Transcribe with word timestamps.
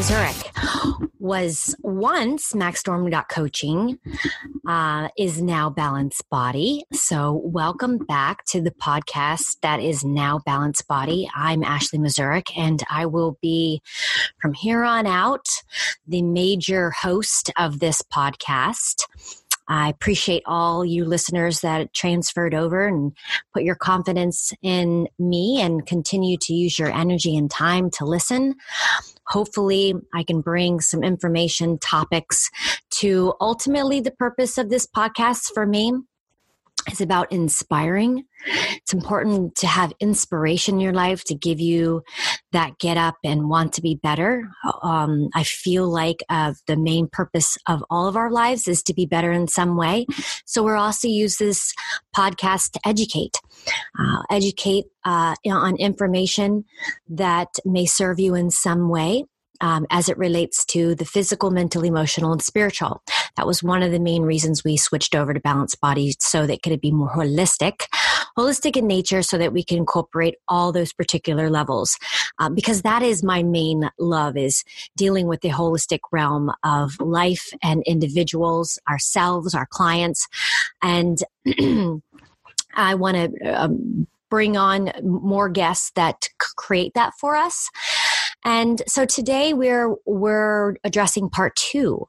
Mazurek. 0.00 1.10
Was 1.18 1.76
once 1.82 2.54
Max 2.54 2.82
Stormgott 2.82 3.28
Coaching, 3.28 3.98
uh, 4.66 5.08
is 5.18 5.42
now 5.42 5.68
Balance 5.68 6.22
Body. 6.22 6.84
So, 6.90 7.42
welcome 7.44 7.98
back 7.98 8.46
to 8.46 8.62
the 8.62 8.70
podcast 8.70 9.58
that 9.60 9.78
is 9.78 10.02
now 10.02 10.38
Balance 10.46 10.80
Body. 10.80 11.28
I'm 11.34 11.62
Ashley 11.62 11.98
Mazurek, 11.98 12.46
and 12.56 12.82
I 12.88 13.04
will 13.04 13.36
be 13.42 13.82
from 14.40 14.54
here 14.54 14.84
on 14.84 15.06
out 15.06 15.46
the 16.06 16.22
major 16.22 16.92
host 16.92 17.50
of 17.58 17.80
this 17.80 18.00
podcast. 18.00 19.04
I 19.68 19.90
appreciate 19.90 20.42
all 20.46 20.82
you 20.82 21.04
listeners 21.04 21.60
that 21.60 21.92
transferred 21.92 22.54
over 22.54 22.86
and 22.86 23.12
put 23.52 23.62
your 23.62 23.76
confidence 23.76 24.52
in 24.62 25.08
me 25.18 25.60
and 25.60 25.86
continue 25.86 26.38
to 26.38 26.54
use 26.54 26.78
your 26.78 26.90
energy 26.90 27.36
and 27.36 27.50
time 27.50 27.90
to 27.92 28.06
listen. 28.06 28.54
Hopefully, 29.30 29.94
I 30.12 30.22
can 30.24 30.40
bring 30.40 30.80
some 30.80 31.02
information, 31.02 31.78
topics 31.78 32.50
to 32.98 33.34
ultimately 33.40 34.00
the 34.00 34.10
purpose 34.10 34.58
of 34.58 34.70
this 34.70 34.86
podcast 34.86 35.54
for 35.54 35.66
me 35.66 35.92
is 36.90 37.00
about 37.00 37.30
inspiring. 37.30 38.24
It's 38.76 38.92
important 38.92 39.54
to 39.56 39.66
have 39.66 39.92
inspiration 40.00 40.76
in 40.76 40.80
your 40.80 40.92
life 40.92 41.24
to 41.24 41.34
give 41.34 41.60
you 41.60 42.02
that 42.52 42.78
get 42.78 42.96
up 42.96 43.16
and 43.24 43.48
want 43.48 43.72
to 43.74 43.82
be 43.82 43.94
better. 43.94 44.50
Um, 44.82 45.28
I 45.34 45.44
feel 45.44 45.88
like 45.88 46.22
uh, 46.28 46.54
the 46.66 46.76
main 46.76 47.08
purpose 47.08 47.56
of 47.66 47.84
all 47.90 48.06
of 48.06 48.16
our 48.16 48.30
lives 48.30 48.66
is 48.66 48.82
to 48.84 48.94
be 48.94 49.06
better 49.06 49.32
in 49.32 49.48
some 49.48 49.76
way. 49.76 50.06
So 50.46 50.62
we're 50.62 50.76
also 50.76 51.08
use 51.08 51.36
this 51.36 51.72
podcast 52.16 52.72
to 52.72 52.80
educate, 52.84 53.36
uh, 53.98 54.22
educate 54.30 54.86
uh, 55.04 55.34
on 55.46 55.76
information 55.76 56.64
that 57.08 57.48
may 57.64 57.86
serve 57.86 58.18
you 58.20 58.34
in 58.34 58.50
some 58.50 58.88
way 58.88 59.24
um, 59.60 59.86
as 59.90 60.08
it 60.08 60.18
relates 60.18 60.64
to 60.66 60.94
the 60.94 61.04
physical, 61.04 61.50
mental, 61.50 61.84
emotional, 61.84 62.32
and 62.32 62.42
spiritual. 62.42 63.02
That 63.36 63.46
was 63.46 63.62
one 63.62 63.82
of 63.82 63.92
the 63.92 64.00
main 64.00 64.22
reasons 64.22 64.64
we 64.64 64.76
switched 64.76 65.14
over 65.14 65.34
to 65.34 65.40
balanced 65.40 65.80
body 65.80 66.14
so 66.18 66.46
that 66.46 66.54
it 66.54 66.62
could 66.62 66.80
be 66.80 66.92
more 66.92 67.10
holistic, 67.10 67.82
holistic 68.38 68.76
in 68.76 68.86
nature, 68.86 69.22
so 69.22 69.38
that 69.38 69.52
we 69.52 69.64
can 69.64 69.78
incorporate 69.78 70.36
all 70.48 70.72
those 70.72 70.92
particular 70.92 71.50
levels. 71.50 71.98
Um, 72.38 72.54
because 72.54 72.82
that 72.82 73.02
is 73.02 73.22
my 73.22 73.42
main 73.42 73.90
love 73.98 74.36
is 74.36 74.64
dealing 74.96 75.26
with 75.26 75.40
the 75.40 75.50
holistic 75.50 76.00
realm 76.12 76.50
of 76.64 76.98
life 77.00 77.50
and 77.62 77.82
individuals, 77.86 78.78
ourselves, 78.88 79.54
our 79.54 79.66
clients, 79.66 80.26
and 80.82 81.18
I 82.74 82.94
want 82.94 83.16
to. 83.16 83.62
Um, 83.62 84.06
bring 84.30 84.56
on 84.56 84.92
more 85.02 85.48
guests 85.48 85.90
that 85.96 86.28
create 86.56 86.92
that 86.94 87.12
for 87.18 87.34
us 87.34 87.68
and 88.44 88.82
so 88.86 89.04
today 89.04 89.52
we're 89.52 89.94
we're 90.06 90.76
addressing 90.84 91.28
part 91.28 91.56
2. 91.56 92.06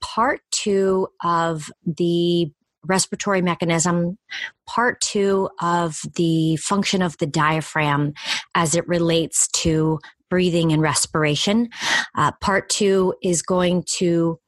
Part 0.00 0.40
2 0.50 1.08
of 1.24 1.70
the 1.86 2.50
respiratory 2.84 3.42
mechanism, 3.42 4.18
part 4.66 5.00
2 5.00 5.48
of 5.60 6.00
the 6.16 6.56
function 6.56 7.02
of 7.02 7.16
the 7.18 7.26
diaphragm 7.26 8.14
as 8.54 8.74
it 8.74 8.86
relates 8.88 9.48
to 9.48 9.98
breathing 10.30 10.72
and 10.72 10.80
respiration. 10.80 11.68
Uh, 12.16 12.32
part 12.40 12.68
2 12.70 13.14
is 13.22 13.42
going 13.42 13.84
to 13.86 14.38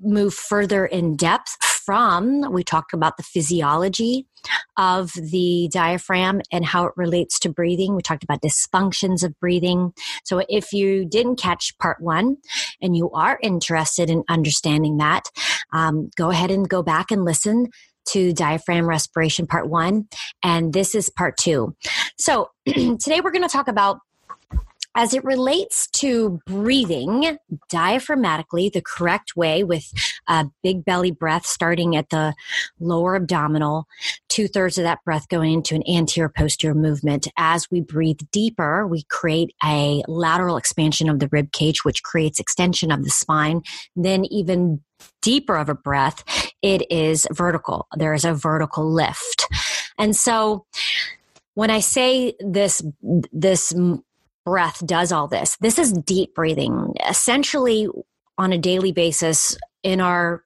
move 0.00 0.34
further 0.34 0.86
in 0.86 1.16
depth 1.16 1.56
from, 1.90 2.52
we 2.52 2.62
talked 2.62 2.92
about 2.92 3.16
the 3.16 3.22
physiology 3.24 4.24
of 4.76 5.10
the 5.14 5.68
diaphragm 5.72 6.40
and 6.52 6.64
how 6.64 6.84
it 6.84 6.92
relates 6.94 7.40
to 7.40 7.48
breathing. 7.48 7.96
We 7.96 8.00
talked 8.00 8.22
about 8.22 8.42
dysfunctions 8.42 9.24
of 9.24 9.36
breathing. 9.40 9.92
So 10.22 10.40
if 10.48 10.72
you 10.72 11.04
didn't 11.04 11.40
catch 11.40 11.76
part 11.78 12.00
one 12.00 12.36
and 12.80 12.96
you 12.96 13.10
are 13.10 13.40
interested 13.42 14.08
in 14.08 14.22
understanding 14.28 14.98
that, 14.98 15.32
um, 15.72 16.10
go 16.16 16.30
ahead 16.30 16.52
and 16.52 16.68
go 16.68 16.80
back 16.80 17.10
and 17.10 17.24
listen 17.24 17.66
to 18.10 18.32
diaphragm 18.32 18.88
respiration 18.88 19.48
part 19.48 19.68
one. 19.68 20.06
And 20.44 20.72
this 20.72 20.94
is 20.94 21.10
part 21.10 21.36
two. 21.38 21.74
So 22.16 22.50
today 22.66 23.20
we're 23.20 23.32
going 23.32 23.42
to 23.42 23.48
talk 23.48 23.66
about 23.66 23.98
as 24.94 25.14
it 25.14 25.24
relates 25.24 25.88
to 25.88 26.40
breathing 26.46 27.38
diaphragmatically 27.70 28.72
the 28.72 28.82
correct 28.82 29.36
way 29.36 29.62
with 29.62 29.92
a 30.28 30.46
big 30.62 30.84
belly 30.84 31.10
breath 31.10 31.46
starting 31.46 31.94
at 31.96 32.10
the 32.10 32.34
lower 32.80 33.14
abdominal, 33.14 33.86
two 34.28 34.48
thirds 34.48 34.78
of 34.78 34.84
that 34.84 35.02
breath 35.04 35.28
going 35.28 35.52
into 35.52 35.74
an 35.74 35.82
anterior 35.88 36.28
posterior 36.28 36.74
movement. 36.74 37.28
As 37.36 37.70
we 37.70 37.80
breathe 37.80 38.20
deeper, 38.32 38.86
we 38.86 39.04
create 39.04 39.54
a 39.64 40.02
lateral 40.08 40.56
expansion 40.56 41.08
of 41.08 41.20
the 41.20 41.28
rib 41.30 41.52
cage, 41.52 41.84
which 41.84 42.02
creates 42.02 42.40
extension 42.40 42.90
of 42.90 43.04
the 43.04 43.10
spine. 43.10 43.62
Then 43.94 44.24
even 44.26 44.80
deeper 45.22 45.56
of 45.56 45.68
a 45.68 45.74
breath, 45.74 46.24
it 46.62 46.90
is 46.90 47.26
vertical. 47.32 47.86
There 47.96 48.14
is 48.14 48.24
a 48.24 48.34
vertical 48.34 48.90
lift. 48.90 49.46
And 49.98 50.16
so 50.16 50.66
when 51.54 51.70
I 51.70 51.80
say 51.80 52.34
this, 52.40 52.82
this 53.32 53.74
breath 54.50 54.84
does 54.84 55.12
all 55.12 55.28
this. 55.28 55.56
This 55.60 55.78
is 55.78 55.92
deep 55.92 56.34
breathing. 56.34 56.92
Essentially, 57.08 57.86
on 58.36 58.52
a 58.52 58.58
daily 58.58 58.90
basis 58.90 59.56
in 59.84 60.00
our 60.00 60.42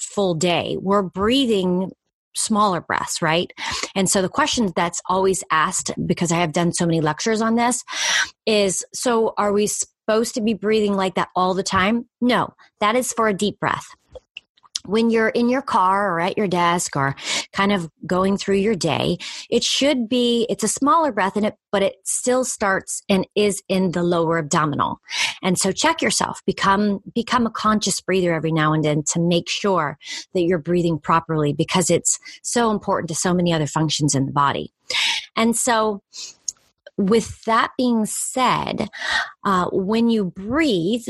full 0.00 0.34
day, 0.34 0.76
we're 0.80 1.02
breathing 1.02 1.92
smaller 2.34 2.80
breaths, 2.80 3.22
right? 3.22 3.52
And 3.94 4.10
so 4.10 4.22
the 4.22 4.28
question 4.28 4.72
that's 4.74 5.00
always 5.08 5.44
asked, 5.52 5.92
because 6.04 6.32
I 6.32 6.36
have 6.38 6.52
done 6.52 6.72
so 6.72 6.84
many 6.84 7.00
lectures 7.00 7.40
on 7.40 7.54
this, 7.54 7.84
is 8.44 8.84
so 8.92 9.34
are 9.38 9.52
we 9.52 9.68
supposed 9.68 10.34
to 10.34 10.40
be 10.40 10.54
breathing 10.54 10.94
like 10.94 11.14
that 11.14 11.28
all 11.36 11.54
the 11.54 11.62
time? 11.62 12.08
No, 12.20 12.54
that 12.80 12.96
is 12.96 13.12
for 13.12 13.28
a 13.28 13.34
deep 13.34 13.60
breath 13.60 13.86
when 14.86 15.10
you're 15.10 15.28
in 15.28 15.48
your 15.48 15.62
car 15.62 16.12
or 16.12 16.20
at 16.20 16.36
your 16.36 16.48
desk 16.48 16.96
or 16.96 17.14
kind 17.52 17.72
of 17.72 17.90
going 18.06 18.36
through 18.36 18.56
your 18.56 18.74
day, 18.74 19.18
it 19.50 19.62
should 19.64 20.08
be, 20.08 20.46
it's 20.48 20.64
a 20.64 20.68
smaller 20.68 21.12
breath 21.12 21.36
in 21.36 21.44
it, 21.44 21.56
but 21.70 21.82
it 21.82 21.96
still 22.04 22.44
starts 22.44 23.02
and 23.08 23.26
is 23.34 23.62
in 23.68 23.92
the 23.92 24.02
lower 24.02 24.38
abdominal. 24.38 25.00
And 25.42 25.58
so 25.58 25.72
check 25.72 26.02
yourself, 26.02 26.42
become, 26.46 27.00
become 27.14 27.46
a 27.46 27.50
conscious 27.50 28.00
breather 28.00 28.34
every 28.34 28.52
now 28.52 28.72
and 28.72 28.84
then 28.84 29.02
to 29.12 29.20
make 29.20 29.48
sure 29.48 29.98
that 30.34 30.42
you're 30.42 30.58
breathing 30.58 30.98
properly 30.98 31.52
because 31.52 31.90
it's 31.90 32.18
so 32.42 32.70
important 32.70 33.08
to 33.08 33.14
so 33.14 33.32
many 33.32 33.52
other 33.52 33.66
functions 33.66 34.14
in 34.14 34.26
the 34.26 34.32
body. 34.32 34.72
And 35.36 35.56
so, 35.56 36.02
with 36.98 37.44
that 37.44 37.70
being 37.78 38.04
said, 38.04 38.88
uh, 39.44 39.68
when 39.72 40.10
you 40.10 40.26
breathe, 40.26 41.06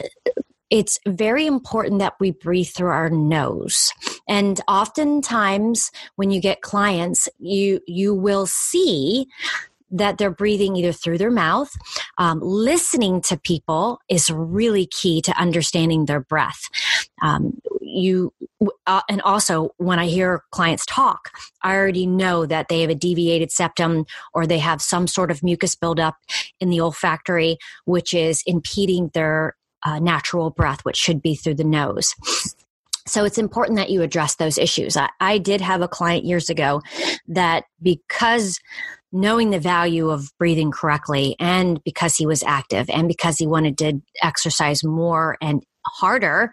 it's 0.72 0.98
very 1.06 1.46
important 1.46 1.98
that 1.98 2.14
we 2.18 2.30
breathe 2.30 2.68
through 2.68 2.88
our 2.88 3.10
nose. 3.10 3.92
And 4.26 4.58
oftentimes 4.66 5.92
when 6.16 6.30
you 6.30 6.40
get 6.40 6.62
clients, 6.62 7.28
you, 7.38 7.80
you 7.86 8.14
will 8.14 8.46
see 8.46 9.26
that 9.90 10.16
they're 10.16 10.30
breathing 10.30 10.74
either 10.74 10.90
through 10.90 11.18
their 11.18 11.30
mouth. 11.30 11.70
Um, 12.16 12.40
listening 12.42 13.20
to 13.22 13.36
people 13.36 14.00
is 14.08 14.30
really 14.30 14.86
key 14.86 15.20
to 15.20 15.38
understanding 15.38 16.06
their 16.06 16.20
breath. 16.20 16.62
Um, 17.20 17.60
you 17.82 18.32
uh, 18.86 19.02
and 19.10 19.20
also 19.22 19.74
when 19.76 19.98
I 19.98 20.06
hear 20.06 20.44
clients 20.50 20.86
talk, 20.86 21.30
I 21.62 21.74
already 21.74 22.06
know 22.06 22.46
that 22.46 22.68
they 22.68 22.80
have 22.80 22.88
a 22.88 22.94
deviated 22.94 23.52
septum 23.52 24.06
or 24.32 24.46
they 24.46 24.60
have 24.60 24.80
some 24.80 25.06
sort 25.06 25.30
of 25.30 25.42
mucus 25.42 25.74
buildup 25.74 26.16
in 26.60 26.70
the 26.70 26.80
olfactory, 26.80 27.58
which 27.84 28.14
is 28.14 28.42
impeding 28.46 29.10
their 29.12 29.56
uh, 29.84 29.98
natural 29.98 30.50
breath, 30.50 30.84
which 30.84 30.96
should 30.96 31.22
be 31.22 31.34
through 31.34 31.54
the 31.54 31.64
nose. 31.64 32.14
So 33.06 33.24
it's 33.24 33.38
important 33.38 33.76
that 33.78 33.90
you 33.90 34.02
address 34.02 34.36
those 34.36 34.58
issues. 34.58 34.96
I, 34.96 35.08
I 35.20 35.38
did 35.38 35.60
have 35.60 35.82
a 35.82 35.88
client 35.88 36.24
years 36.24 36.48
ago 36.48 36.82
that 37.28 37.64
because 37.82 38.58
knowing 39.12 39.50
the 39.50 39.58
value 39.58 40.08
of 40.08 40.30
breathing 40.38 40.70
correctly 40.70 41.36
and 41.38 41.82
because 41.84 42.16
he 42.16 42.26
was 42.26 42.42
active 42.44 42.88
and 42.88 43.08
because 43.08 43.38
he 43.38 43.46
wanted 43.46 43.76
to 43.78 44.00
exercise 44.22 44.82
more 44.84 45.36
and 45.42 45.62
harder, 45.84 46.52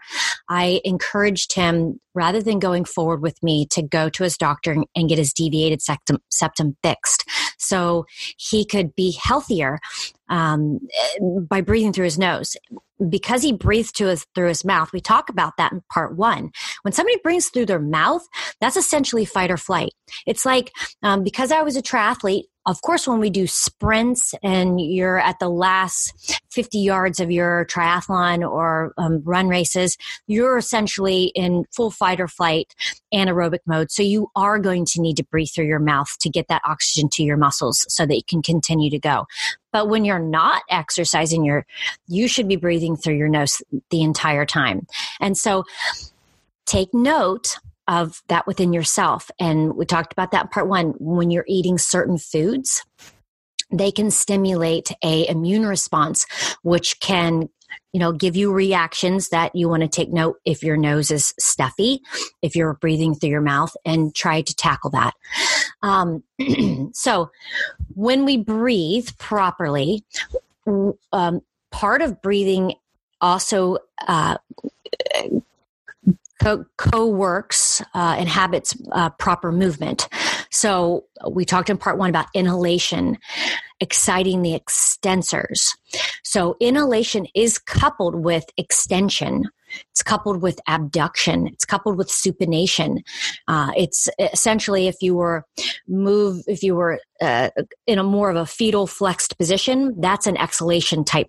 I 0.50 0.80
encouraged 0.84 1.52
him 1.52 2.00
rather 2.12 2.42
than 2.42 2.58
going 2.58 2.84
forward 2.84 3.22
with 3.22 3.40
me 3.40 3.66
to 3.70 3.82
go 3.82 4.10
to 4.10 4.24
his 4.24 4.36
doctor 4.36 4.76
and 4.96 5.08
get 5.08 5.16
his 5.16 5.32
deviated 5.32 5.80
septum, 5.80 6.18
septum 6.28 6.76
fixed 6.82 7.24
so 7.56 8.04
he 8.36 8.64
could 8.64 8.94
be 8.96 9.12
healthier 9.12 9.78
um, 10.28 10.80
by 11.48 11.60
breathing 11.60 11.92
through 11.92 12.04
his 12.04 12.18
nose 12.18 12.56
because 13.08 13.42
he 13.42 13.52
breathes 13.52 13.92
his, 13.96 14.26
through 14.34 14.48
his 14.48 14.64
mouth. 14.64 14.92
We 14.92 15.00
talk 15.00 15.28
about 15.28 15.56
that 15.56 15.72
in 15.72 15.82
part 15.92 16.16
one. 16.16 16.50
When 16.82 16.92
somebody 16.92 17.18
breathes 17.22 17.48
through 17.48 17.66
their 17.66 17.80
mouth, 17.80 18.26
that's 18.60 18.76
essentially 18.76 19.24
fight 19.24 19.50
or 19.50 19.56
flight. 19.56 19.92
It's 20.26 20.44
like 20.44 20.72
um, 21.02 21.22
because 21.22 21.52
I 21.52 21.62
was 21.62 21.76
a 21.76 21.82
triathlete 21.82 22.44
of 22.66 22.82
course, 22.82 23.08
when 23.08 23.20
we 23.20 23.30
do 23.30 23.46
sprints 23.46 24.34
and 24.42 24.80
you're 24.80 25.18
at 25.18 25.38
the 25.38 25.48
last 25.48 26.40
50 26.50 26.78
yards 26.78 27.18
of 27.18 27.30
your 27.30 27.66
triathlon 27.66 28.48
or 28.48 28.92
um, 28.98 29.22
run 29.24 29.48
races, 29.48 29.96
you're 30.26 30.58
essentially 30.58 31.32
in 31.34 31.64
full 31.74 31.90
fight 31.90 32.20
or 32.20 32.28
flight 32.28 32.74
anaerobic 33.14 33.60
mode. 33.66 33.90
So 33.90 34.02
you 34.02 34.30
are 34.36 34.58
going 34.58 34.84
to 34.86 35.00
need 35.00 35.16
to 35.16 35.24
breathe 35.24 35.48
through 35.54 35.66
your 35.66 35.78
mouth 35.78 36.08
to 36.20 36.28
get 36.28 36.48
that 36.48 36.62
oxygen 36.64 37.08
to 37.10 37.22
your 37.22 37.38
muscles 37.38 37.86
so 37.88 38.04
that 38.04 38.14
you 38.14 38.24
can 38.28 38.42
continue 38.42 38.90
to 38.90 38.98
go. 38.98 39.26
But 39.72 39.88
when 39.88 40.04
you're 40.04 40.18
not 40.18 40.62
exercising, 40.68 41.44
you're, 41.44 41.64
you 42.08 42.28
should 42.28 42.48
be 42.48 42.56
breathing 42.56 42.96
through 42.96 43.16
your 43.16 43.28
nose 43.28 43.62
the 43.90 44.02
entire 44.02 44.44
time. 44.44 44.86
And 45.18 45.38
so 45.38 45.64
take 46.66 46.92
note 46.92 47.56
of 47.90 48.22
that 48.28 48.46
within 48.46 48.72
yourself. 48.72 49.30
And 49.40 49.74
we 49.74 49.84
talked 49.84 50.12
about 50.12 50.30
that 50.30 50.42
in 50.42 50.48
part 50.48 50.68
one. 50.68 50.94
When 50.98 51.30
you're 51.30 51.44
eating 51.48 51.76
certain 51.76 52.18
foods, 52.18 52.84
they 53.72 53.90
can 53.90 54.12
stimulate 54.12 54.92
a 55.02 55.28
immune 55.28 55.66
response, 55.66 56.24
which 56.62 57.00
can 57.00 57.48
you 57.92 58.00
know 58.00 58.12
give 58.12 58.36
you 58.36 58.52
reactions 58.52 59.28
that 59.30 59.54
you 59.54 59.68
want 59.68 59.82
to 59.82 59.88
take 59.88 60.12
note 60.12 60.36
if 60.44 60.62
your 60.62 60.76
nose 60.76 61.12
is 61.12 61.32
stuffy 61.38 62.00
if 62.42 62.56
you're 62.56 62.74
breathing 62.74 63.14
through 63.14 63.30
your 63.30 63.40
mouth 63.40 63.76
and 63.84 64.12
try 64.12 64.40
to 64.40 64.54
tackle 64.56 64.90
that 64.90 65.14
um, 65.82 66.24
so 66.92 67.30
when 67.94 68.24
we 68.24 68.36
breathe 68.36 69.08
properly 69.18 70.04
um, 71.12 71.40
part 71.70 72.02
of 72.02 72.20
breathing 72.20 72.74
also 73.20 73.78
uh, 74.08 74.36
co 76.40 77.06
works 77.06 77.80
uh, 77.94 78.16
and 78.18 78.28
habits 78.28 78.76
uh, 78.92 79.10
proper 79.10 79.52
movement. 79.52 80.08
So 80.50 81.04
we 81.30 81.44
talked 81.44 81.70
in 81.70 81.76
part 81.76 81.98
one 81.98 82.10
about 82.10 82.26
inhalation, 82.34 83.18
exciting 83.80 84.42
the 84.42 84.58
extensors. 84.58 85.68
So 86.24 86.56
inhalation 86.60 87.26
is 87.34 87.58
coupled 87.58 88.16
with 88.16 88.44
extension. 88.56 89.44
It's 89.92 90.02
coupled 90.02 90.42
with 90.42 90.58
abduction. 90.66 91.46
It's 91.46 91.64
coupled 91.64 91.96
with 91.96 92.08
supination. 92.08 93.02
Uh, 93.46 93.70
it's 93.76 94.08
essentially 94.18 94.88
if 94.88 94.96
you 95.00 95.14
were 95.14 95.44
move, 95.86 96.42
if 96.48 96.62
you 96.62 96.74
were 96.74 96.98
uh, 97.20 97.50
in 97.86 97.98
a 97.98 98.02
more 98.02 98.30
of 98.30 98.36
a 98.36 98.46
fetal 98.46 98.88
flexed 98.88 99.38
position, 99.38 99.94
that's 100.00 100.26
an 100.26 100.36
exhalation 100.36 101.04
type 101.04 101.28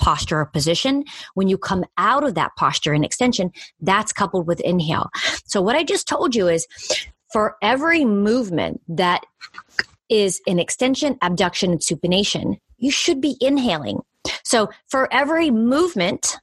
posture 0.00 0.40
or 0.40 0.46
position. 0.46 1.04
When 1.34 1.46
you 1.46 1.56
come 1.56 1.84
out 1.96 2.24
of 2.24 2.34
that 2.34 2.56
posture 2.56 2.92
and 2.92 3.04
extension, 3.04 3.52
that's 3.80 4.12
coupled 4.12 4.46
with 4.46 4.60
inhale. 4.60 5.10
So 5.44 5.62
what 5.62 5.76
I 5.76 5.84
just 5.84 6.08
told 6.08 6.34
you 6.34 6.48
is 6.48 6.66
for 7.32 7.56
every 7.62 8.04
movement 8.04 8.80
that 8.88 9.24
is 10.08 10.40
an 10.48 10.58
extension, 10.58 11.16
abduction, 11.22 11.70
and 11.70 11.80
supination, 11.80 12.56
you 12.78 12.90
should 12.90 13.20
be 13.20 13.36
inhaling. 13.40 14.00
So 14.44 14.70
for 14.88 15.12
every 15.12 15.50
movement, 15.50 16.36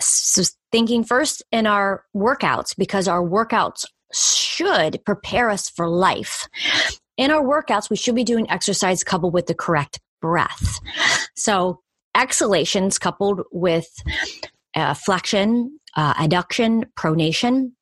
so 0.00 0.42
thinking 0.70 1.04
first 1.04 1.42
in 1.52 1.66
our 1.66 2.04
workouts, 2.16 2.74
because 2.76 3.06
our 3.06 3.22
workouts 3.22 3.84
should 4.14 5.04
prepare 5.04 5.50
us 5.50 5.68
for 5.68 5.88
life. 5.88 6.48
In 7.18 7.30
our 7.30 7.42
workouts, 7.42 7.90
we 7.90 7.96
should 7.96 8.14
be 8.14 8.24
doing 8.24 8.50
exercise 8.50 9.04
coupled 9.04 9.34
with 9.34 9.46
the 9.46 9.54
correct 9.54 10.00
breath. 10.22 10.80
So 11.36 11.81
exhalations 12.16 12.98
coupled 12.98 13.42
with 13.52 13.88
uh, 14.74 14.94
flexion, 14.94 15.78
uh, 15.96 16.14
adduction, 16.14 16.84
pronation, 16.98 17.72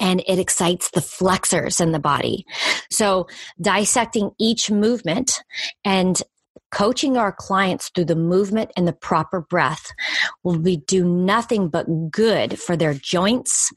and 0.00 0.22
it 0.26 0.38
excites 0.38 0.90
the 0.90 1.00
flexors 1.00 1.80
in 1.80 1.92
the 1.92 1.98
body. 1.98 2.44
So 2.90 3.26
dissecting 3.60 4.30
each 4.38 4.70
movement 4.70 5.42
and 5.84 6.20
coaching 6.76 7.16
our 7.16 7.32
clients 7.32 7.88
through 7.88 8.04
the 8.04 8.14
movement 8.14 8.70
and 8.76 8.86
the 8.86 8.92
proper 8.92 9.40
breath 9.40 9.86
will 10.44 10.58
be 10.58 10.76
do 10.76 11.04
nothing 11.04 11.68
but 11.68 11.86
good 12.10 12.58
for 12.60 12.76
their 12.76 12.92
joints 12.92 13.72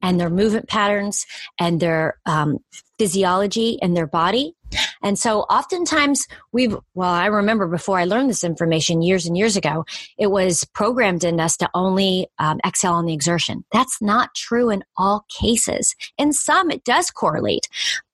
and 0.00 0.20
their 0.20 0.30
movement 0.30 0.68
patterns 0.68 1.26
and 1.58 1.80
their 1.80 2.16
um, 2.26 2.58
physiology 2.96 3.76
and 3.82 3.96
their 3.96 4.06
body 4.06 4.54
and 5.02 5.18
so 5.18 5.40
oftentimes 5.42 6.26
we've, 6.52 6.76
well, 6.94 7.10
I 7.10 7.26
remember 7.26 7.66
before 7.66 7.98
I 7.98 8.04
learned 8.04 8.30
this 8.30 8.44
information 8.44 9.02
years 9.02 9.26
and 9.26 9.36
years 9.36 9.56
ago, 9.56 9.84
it 10.18 10.28
was 10.28 10.64
programmed 10.74 11.24
in 11.24 11.38
us 11.40 11.56
to 11.58 11.70
only 11.74 12.28
um, 12.38 12.60
exhale 12.66 12.94
on 12.94 13.06
the 13.06 13.14
exertion. 13.14 13.64
That's 13.72 14.00
not 14.00 14.34
true 14.34 14.70
in 14.70 14.82
all 14.96 15.26
cases. 15.28 15.94
In 16.18 16.32
some, 16.32 16.70
it 16.70 16.84
does 16.84 17.10
correlate. 17.10 17.68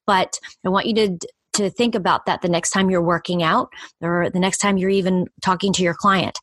But 0.06 0.40
I 0.66 0.68
want 0.68 0.86
you 0.86 0.94
to 0.94 1.18
to 1.54 1.70
think 1.70 1.94
about 1.94 2.26
that 2.26 2.42
the 2.42 2.48
next 2.48 2.70
time 2.70 2.90
you're 2.90 3.02
working 3.02 3.42
out 3.42 3.70
or 4.00 4.30
the 4.30 4.40
next 4.40 4.58
time 4.58 4.76
you're 4.76 4.90
even 4.90 5.26
talking 5.42 5.72
to 5.74 5.82
your 5.82 5.94
client. 5.94 6.38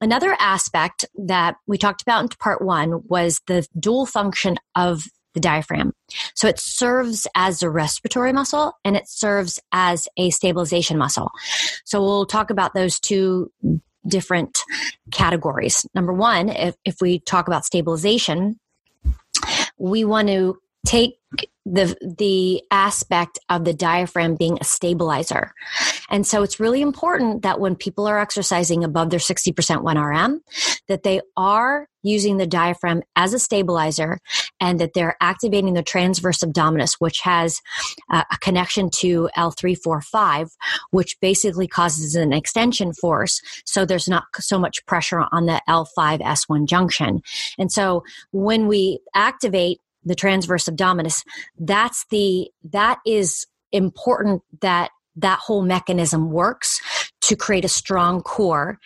Another 0.00 0.34
aspect 0.38 1.04
that 1.26 1.56
we 1.66 1.76
talked 1.76 2.02
about 2.02 2.22
in 2.22 2.28
part 2.28 2.62
one 2.62 3.02
was 3.06 3.40
the 3.46 3.66
dual 3.78 4.06
function 4.06 4.56
of 4.74 5.04
the 5.34 5.40
diaphragm. 5.40 5.92
So 6.34 6.48
it 6.48 6.58
serves 6.58 7.26
as 7.34 7.62
a 7.62 7.70
respiratory 7.70 8.32
muscle 8.32 8.72
and 8.84 8.96
it 8.96 9.08
serves 9.08 9.60
as 9.72 10.08
a 10.16 10.30
stabilization 10.30 10.98
muscle. 10.98 11.30
So 11.84 12.02
we'll 12.02 12.26
talk 12.26 12.50
about 12.50 12.74
those 12.74 12.98
two 12.98 13.52
different 14.06 14.58
categories. 15.10 15.86
Number 15.94 16.12
one, 16.12 16.48
if, 16.48 16.74
if 16.84 16.96
we 17.00 17.20
talk 17.20 17.46
about 17.46 17.64
stabilization, 17.64 18.58
we 19.78 20.04
want 20.04 20.28
to 20.28 20.58
take 20.86 21.18
the 21.70 21.96
the 22.18 22.62
aspect 22.70 23.38
of 23.48 23.64
the 23.64 23.72
diaphragm 23.72 24.34
being 24.34 24.58
a 24.60 24.64
stabilizer. 24.64 25.52
And 26.10 26.26
so 26.26 26.42
it's 26.42 26.58
really 26.58 26.82
important 26.82 27.42
that 27.42 27.60
when 27.60 27.76
people 27.76 28.08
are 28.08 28.18
exercising 28.18 28.82
above 28.82 29.10
their 29.10 29.20
60% 29.20 29.54
1RM 29.54 30.40
that 30.88 31.04
they 31.04 31.20
are 31.36 31.86
using 32.02 32.38
the 32.38 32.46
diaphragm 32.46 33.02
as 33.14 33.32
a 33.32 33.38
stabilizer 33.38 34.18
and 34.58 34.80
that 34.80 34.94
they're 34.94 35.16
activating 35.20 35.74
the 35.74 35.82
transverse 35.82 36.38
abdominis 36.38 36.96
which 36.98 37.20
has 37.20 37.60
uh, 38.10 38.24
a 38.32 38.38
connection 38.38 38.90
to 38.90 39.28
L345 39.36 40.50
which 40.90 41.16
basically 41.20 41.68
causes 41.68 42.16
an 42.16 42.32
extension 42.32 42.92
force 42.94 43.40
so 43.64 43.84
there's 43.84 44.08
not 44.08 44.24
so 44.38 44.58
much 44.58 44.84
pressure 44.86 45.24
on 45.30 45.46
the 45.46 45.60
L5S1 45.68 46.66
junction. 46.66 47.22
And 47.58 47.70
so 47.70 48.02
when 48.32 48.66
we 48.66 49.00
activate 49.14 49.78
the 50.04 50.14
transverse 50.14 50.64
abdominis 50.64 51.24
that's 51.58 52.06
the 52.10 52.50
that 52.64 52.98
is 53.06 53.46
important 53.72 54.42
that 54.60 54.90
that 55.16 55.38
whole 55.38 55.62
mechanism 55.62 56.30
works 56.30 56.80
to 57.20 57.36
create 57.36 57.64
a 57.64 57.68
strong 57.68 58.22
core 58.22 58.78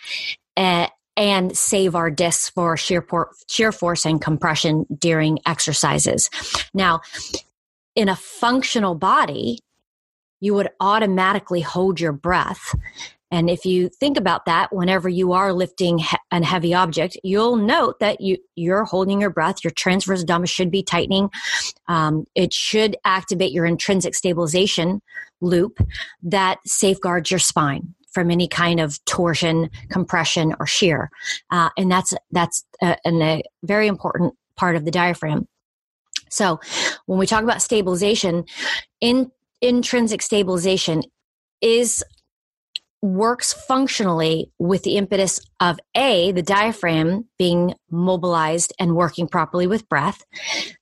uh, 0.57 0.87
and 1.17 1.57
save 1.57 1.95
our 1.95 2.11
discs 2.11 2.51
for 2.51 2.77
shear, 2.77 3.01
por- 3.01 3.31
shear 3.49 3.73
force 3.73 4.05
and 4.05 4.21
compression 4.21 4.85
during 4.99 5.39
exercises. 5.47 6.29
Now, 6.73 7.01
in 7.95 8.09
a 8.09 8.17
functional 8.17 8.95
body, 8.95 9.61
you 10.41 10.55
would 10.55 10.69
automatically 10.81 11.61
hold 11.61 12.01
your 12.01 12.13
breath 12.13 12.75
and 13.31 13.51
if 13.51 13.65
you 13.65 13.89
think 13.89 14.17
about 14.17 14.45
that, 14.47 14.75
whenever 14.75 15.09
you 15.09 15.33
are 15.33 15.53
lifting 15.53 16.01
a 16.31 16.45
heavy 16.45 16.75
object, 16.75 17.17
you'll 17.25 17.57
note 17.57 17.99
that 18.01 18.21
you, 18.21 18.37
you're 18.55 18.85
holding 18.85 19.21
your 19.21 19.31
breath. 19.31 19.65
Your 19.65 19.73
transverse 19.73 20.25
abdominis 20.25 20.51
should 20.51 20.71
be 20.71 20.83
tightening. 20.83 21.31
Um, 21.89 22.27
it 22.35 22.53
should 22.53 22.97
activate 23.05 23.53
your 23.53 23.67
intrinsic 23.67 24.15
stabilization 24.15 25.01
loop 25.41 25.79
that 26.23 26.59
safeguards 26.65 27.31
your 27.31 27.41
spine 27.41 27.95
from 28.13 28.31
any 28.31 28.47
kind 28.47 28.79
of 28.79 29.05
torsion, 29.05 29.69
compression, 29.91 30.55
or 30.61 30.67
shear. 30.67 31.11
Uh, 31.51 31.71
and 31.77 31.91
that's 31.91 32.15
that's 32.31 32.65
a, 32.83 32.97
a 33.05 33.43
very 33.65 33.89
important 33.89 34.35
part 34.57 34.77
of 34.77 34.85
the 34.85 34.91
diaphragm. 34.91 35.49
So, 36.31 36.61
when 37.07 37.19
we 37.19 37.27
talk 37.27 37.43
about 37.43 37.63
stabilization, 37.63 38.45
in 39.01 39.31
intrinsic 39.61 40.23
stabilization 40.23 41.03
is 41.61 42.05
works 43.05 43.53
functionally 43.53 44.51
with 44.59 44.83
the 44.83 44.97
impetus 44.97 45.39
of 45.61 45.79
A, 45.95 46.33
the 46.33 46.43
diaphragm 46.43 47.29
being 47.39 47.75
mobilized 47.91 48.73
and 48.79 48.97
working 48.97 49.29
properly 49.29 49.67
with 49.67 49.89
breath, 49.91 50.25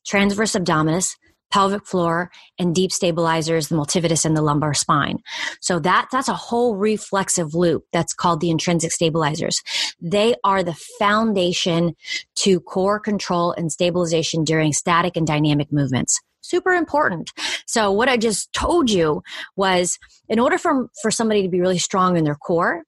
transverse 0.06 0.52
abdominis, 0.52 1.16
pelvic 1.50 1.84
floor, 1.84 2.30
and 2.58 2.74
deep 2.74 2.92
stabilizers, 2.92 3.68
the 3.68 3.74
multifidus 3.74 4.24
and 4.24 4.36
the 4.36 4.40
lumbar 4.40 4.72
spine. 4.72 5.18
So 5.60 5.80
that, 5.80 6.08
that's 6.12 6.28
a 6.28 6.34
whole 6.34 6.76
reflexive 6.76 7.54
loop 7.54 7.84
that's 7.92 8.14
called 8.14 8.40
the 8.40 8.50
intrinsic 8.50 8.92
stabilizers. 8.92 9.60
They 10.00 10.36
are 10.44 10.62
the 10.62 10.78
foundation 10.98 11.94
to 12.36 12.60
core 12.60 13.00
control 13.00 13.52
and 13.52 13.70
stabilization 13.70 14.44
during 14.44 14.72
static 14.72 15.16
and 15.16 15.26
dynamic 15.26 15.72
movements 15.72 16.20
super 16.42 16.72
important. 16.72 17.30
So 17.66 17.90
what 17.90 18.08
I 18.08 18.16
just 18.16 18.52
told 18.52 18.90
you 18.90 19.22
was 19.56 19.98
in 20.28 20.38
order 20.38 20.58
for, 20.58 20.88
for 21.00 21.10
somebody 21.10 21.42
to 21.42 21.48
be 21.48 21.60
really 21.60 21.78
strong 21.78 22.16
in 22.16 22.24
their 22.24 22.34
core, 22.34 22.82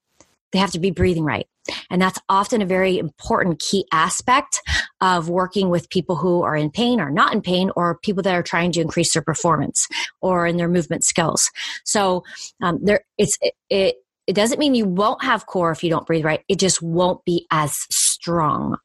they 0.53 0.59
have 0.59 0.73
to 0.73 0.79
be 0.79 0.91
breathing 0.91 1.25
right. 1.25 1.49
And 1.91 2.01
that's 2.01 2.19
often 2.29 2.63
a 2.63 2.67
very 2.67 2.99
important 2.99 3.59
key 3.59 3.87
aspect 3.91 4.61
of 5.01 5.29
working 5.29 5.71
with 5.71 5.89
people 5.89 6.17
who 6.17 6.43
are 6.43 6.55
in 6.55 6.71
pain 6.71 7.01
or 7.01 7.11
not 7.11 7.33
in 7.33 7.41
pain 7.41 7.71
or 7.75 7.99
people 7.99 8.23
that 8.23 8.35
are 8.35 8.43
trying 8.43 8.71
to 8.73 8.81
increase 8.81 9.15
their 9.15 9.23
performance 9.23 9.89
or 10.21 10.47
in 10.47 10.57
their 10.57 10.69
movement 10.69 11.05
skills. 11.05 11.51
So 11.85 12.23
um, 12.63 12.79
there, 12.83 13.01
it's 13.19 13.39
it, 13.41 13.55
it 13.71 13.97
it 14.27 14.35
doesn't 14.35 14.59
mean 14.59 14.75
you 14.75 14.87
won't 14.87 15.23
have 15.23 15.47
core 15.47 15.71
if 15.71 15.83
you 15.83 15.91
don't 15.91 16.07
breathe 16.07 16.25
right. 16.25 16.43
It 16.49 16.59
just 16.59 16.81
won't 16.83 17.25
be 17.25 17.47
as 17.51 17.87
strong. 17.91 18.77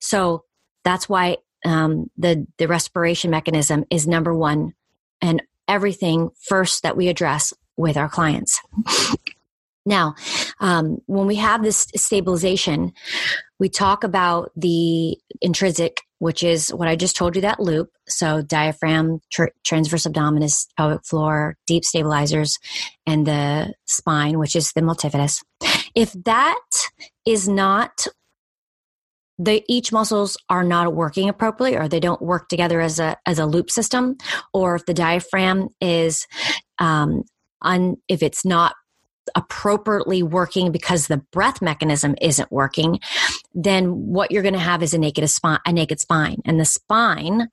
So 0.00 0.44
that's 0.84 1.08
why 1.08 1.36
um, 1.64 2.10
the 2.16 2.46
the 2.58 2.68
respiration 2.68 3.30
mechanism 3.30 3.84
is 3.90 4.06
number 4.06 4.34
one 4.34 4.72
and 5.20 5.42
everything 5.66 6.30
first 6.40 6.82
that 6.82 6.96
we 6.96 7.08
address 7.08 7.52
with 7.76 7.96
our 7.96 8.08
clients. 8.08 8.60
Now, 9.88 10.16
um, 10.60 10.98
when 11.06 11.26
we 11.26 11.36
have 11.36 11.62
this 11.62 11.86
stabilization, 11.96 12.92
we 13.58 13.70
talk 13.70 14.04
about 14.04 14.50
the 14.54 15.16
intrinsic, 15.40 16.02
which 16.18 16.42
is 16.42 16.68
what 16.68 16.88
I 16.88 16.94
just 16.96 17.16
told 17.16 17.34
you 17.36 17.42
that 17.42 17.58
loop. 17.58 17.88
So, 18.06 18.42
diaphragm, 18.42 19.20
tr- 19.32 19.54
transverse 19.64 20.04
abdominis, 20.04 20.66
pelvic 20.76 21.06
floor, 21.06 21.56
deep 21.66 21.84
stabilizers, 21.84 22.58
and 23.06 23.26
the 23.26 23.72
spine, 23.86 24.38
which 24.38 24.54
is 24.54 24.72
the 24.72 24.82
multifidus. 24.82 25.42
If 25.94 26.12
that 26.24 26.60
is 27.24 27.48
not 27.48 28.06
the 29.38 29.62
each 29.68 29.92
muscles 29.92 30.36
are 30.48 30.64
not 30.64 30.94
working 30.94 31.28
appropriately 31.28 31.76
or 31.76 31.88
they 31.88 32.00
don't 32.00 32.22
work 32.22 32.48
together 32.48 32.80
as 32.80 32.98
a 32.98 33.16
as 33.26 33.38
a 33.38 33.46
loop 33.46 33.70
system 33.70 34.16
or 34.52 34.74
if 34.74 34.86
the 34.86 34.94
diaphragm 34.94 35.68
is 35.80 36.26
um 36.78 37.22
un, 37.62 37.96
if 38.08 38.22
it's 38.22 38.44
not 38.44 38.74
appropriately 39.34 40.22
working 40.22 40.72
because 40.72 41.06
the 41.06 41.18
breath 41.32 41.60
mechanism 41.60 42.14
isn't 42.20 42.50
working, 42.50 42.98
then 43.54 43.90
what 43.90 44.30
you're 44.30 44.42
going 44.42 44.54
to 44.54 44.60
have 44.60 44.82
is 44.82 44.94
a 44.94 44.98
naked 44.98 45.28
spine, 45.28 45.58
a 45.66 45.72
naked 45.72 46.00
spine, 46.00 46.40
and 46.44 46.58
the 46.58 46.64
spine 46.64 47.48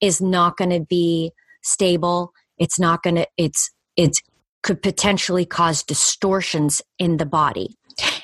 is 0.00 0.20
not 0.20 0.56
going 0.56 0.70
to 0.70 0.80
be 0.80 1.32
stable. 1.62 2.32
It's 2.58 2.78
not 2.78 3.02
going 3.02 3.16
to. 3.16 3.26
It's 3.36 3.70
it's 3.96 4.22
could 4.62 4.82
potentially 4.82 5.44
cause 5.44 5.82
distortions 5.82 6.80
in 6.98 7.18
the 7.18 7.26
body. 7.26 7.76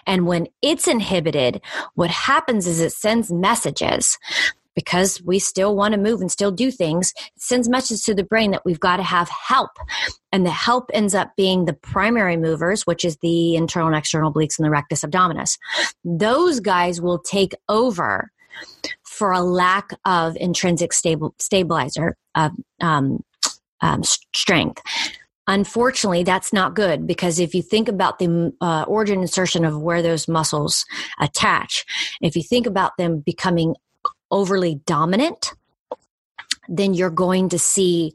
And 0.06 0.26
when 0.26 0.48
it's 0.62 0.88
inhibited, 0.88 1.60
what 1.94 2.10
happens 2.10 2.66
is 2.66 2.80
it 2.80 2.92
sends 2.92 3.30
messages 3.30 4.18
because 4.74 5.20
we 5.22 5.38
still 5.38 5.74
want 5.76 5.92
to 5.92 6.00
move 6.00 6.20
and 6.20 6.30
still 6.30 6.52
do 6.52 6.70
things, 6.70 7.12
it 7.18 7.42
sends 7.42 7.68
messages 7.68 8.02
to 8.04 8.14
the 8.14 8.24
brain 8.24 8.50
that 8.52 8.64
we've 8.64 8.80
got 8.80 8.96
to 8.96 9.02
have 9.02 9.28
help. 9.28 9.70
And 10.32 10.46
the 10.46 10.50
help 10.50 10.90
ends 10.94 11.14
up 11.14 11.34
being 11.36 11.64
the 11.64 11.72
primary 11.72 12.36
movers, 12.36 12.86
which 12.86 13.04
is 13.04 13.16
the 13.18 13.56
internal 13.56 13.88
and 13.88 13.96
external 13.96 14.32
obliques 14.32 14.58
and 14.58 14.64
the 14.64 14.70
rectus 14.70 15.02
abdominis. 15.02 15.58
Those 16.04 16.60
guys 16.60 17.00
will 17.00 17.18
take 17.18 17.54
over 17.68 18.30
for 19.02 19.32
a 19.32 19.40
lack 19.40 19.90
of 20.04 20.36
intrinsic 20.36 20.92
stable, 20.92 21.34
stabilizer 21.38 22.16
um, 22.34 22.64
um, 22.80 24.02
strength. 24.32 24.80
Unfortunately, 25.50 26.22
that's 26.22 26.52
not 26.52 26.76
good 26.76 27.08
because 27.08 27.40
if 27.40 27.56
you 27.56 27.60
think 27.60 27.88
about 27.88 28.20
the 28.20 28.52
uh, 28.60 28.84
origin 28.86 29.20
insertion 29.20 29.64
of 29.64 29.82
where 29.82 30.00
those 30.00 30.28
muscles 30.28 30.86
attach, 31.18 31.84
if 32.20 32.36
you 32.36 32.42
think 32.44 32.68
about 32.68 32.96
them 32.98 33.18
becoming 33.18 33.74
overly 34.30 34.76
dominant, 34.86 35.52
then 36.68 36.94
you're 36.94 37.10
going 37.10 37.48
to 37.48 37.58
see 37.58 38.12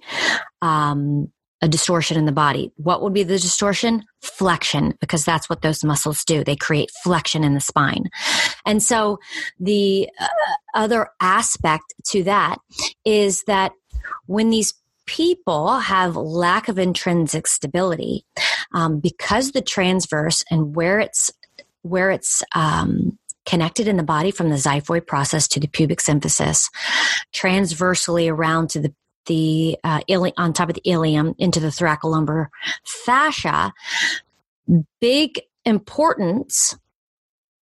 um, 0.61 1.29
a 1.61 1.67
distortion 1.67 2.17
in 2.17 2.25
the 2.25 2.31
body. 2.31 2.71
What 2.77 3.01
would 3.01 3.13
be 3.13 3.23
the 3.23 3.37
distortion? 3.37 4.05
Flexion, 4.21 4.93
because 5.01 5.25
that's 5.25 5.49
what 5.49 5.61
those 5.61 5.83
muscles 5.83 6.23
do. 6.23 6.41
They 6.41 6.55
create 6.55 6.89
flexion 7.03 7.43
in 7.43 7.53
the 7.53 7.59
spine. 7.59 8.05
And 8.65 8.81
so 8.81 9.19
the 9.59 10.09
uh, 10.21 10.27
other 10.73 11.09
aspect 11.19 11.95
to 12.11 12.23
that 12.23 12.59
is 13.03 13.43
that 13.43 13.73
when 14.25 14.51
these 14.51 14.73
people 15.05 15.79
have 15.79 16.15
lack 16.15 16.67
of 16.67 16.79
intrinsic 16.79 17.47
stability, 17.47 18.25
um, 18.73 18.99
because 18.99 19.51
the 19.51 19.61
transverse 19.61 20.43
and 20.49 20.75
where 20.75 20.99
it's 20.99 21.31
where 21.81 22.09
it's 22.09 22.43
um, 22.55 23.17
connected 23.45 23.87
in 23.87 23.97
the 23.97 24.03
body 24.03 24.31
from 24.31 24.49
the 24.49 24.55
xiphoid 24.55 25.05
process 25.05 25.47
to 25.47 25.59
the 25.59 25.67
pubic 25.67 25.99
symphysis, 25.99 26.69
transversely 27.31 28.27
around 28.27 28.69
to 28.69 28.79
the 28.79 28.93
the 29.27 29.77
uh, 29.83 30.01
ili- 30.07 30.33
on 30.37 30.53
top 30.53 30.69
of 30.69 30.75
the 30.75 30.89
ilium 30.89 31.33
into 31.39 31.59
the 31.59 31.67
thoracolumbar 31.67 32.47
fascia. 32.85 33.73
Big 34.99 35.41
importance 35.65 36.77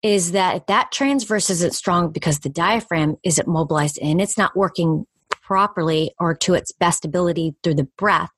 is 0.02 0.32
that 0.32 0.66
that 0.68 0.92
transverse 0.92 1.50
isn't 1.50 1.76
strong 1.76 2.12
because 2.12 2.40
the 2.40 2.50
diaphragm 2.50 3.18
isn't 3.24 3.48
mobilized 3.48 4.00
and 4.02 4.20
it's 4.20 4.38
not 4.38 4.56
working 4.56 5.06
properly 5.52 6.14
or 6.18 6.34
to 6.34 6.54
its 6.54 6.72
best 6.72 7.04
ability 7.04 7.54
through 7.62 7.74
the 7.74 7.90
breath, 7.98 8.30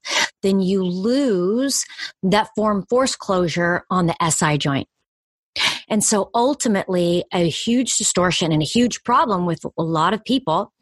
then 0.41 0.60
you 0.60 0.84
lose 0.84 1.86
that 2.24 2.50
form 2.55 2.84
force 2.89 3.15
closure 3.15 3.84
on 3.91 4.08
the 4.08 4.15
SI 4.32 4.58
joint. 4.58 4.88
And 5.88 6.03
so 6.03 6.32
ultimately, 6.34 7.24
a 7.32 7.48
huge 7.48 7.98
distortion 7.98 8.51
and 8.51 8.63
a 8.63 8.65
huge 8.65 9.03
problem 9.03 9.46
with 9.46 9.63
a 9.77 9.84
lot 9.84 10.15
of 10.15 10.25
people 10.25 10.74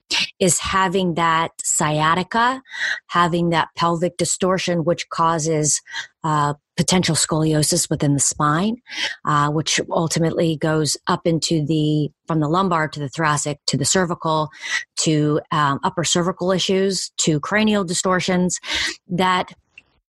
is 0.42 0.58
having 0.60 1.14
that 1.14 1.52
sciatica, 1.64 2.62
having 3.08 3.52
that 3.52 3.70
pelvic 3.78 4.18
distortion, 4.18 4.84
which 4.84 5.08
causes 5.10 5.82
uh, 6.24 6.56
potential 6.76 7.16
scoliosis 7.16 7.90
within 7.92 8.16
the 8.16 8.20
spine, 8.20 8.78
uh, 9.24 9.52
which 9.52 9.80
ultimately 9.92 10.58
goes 10.58 10.98
up 11.08 11.28
into 11.28 11.64
the 11.66 12.10
from 12.28 12.40
the 12.40 12.50
lumbar 12.50 12.88
to 12.88 13.00
the 13.00 13.08
thoracic 13.08 13.60
to 13.68 13.78
the 13.78 13.86
cervical 13.86 14.50
to 14.98 15.40
um, 15.52 15.80
upper 15.84 16.04
cervical 16.04 16.52
issues 16.52 17.12
to 17.18 17.40
cranial 17.40 17.84
distortions. 17.84 18.60
That 19.08 19.54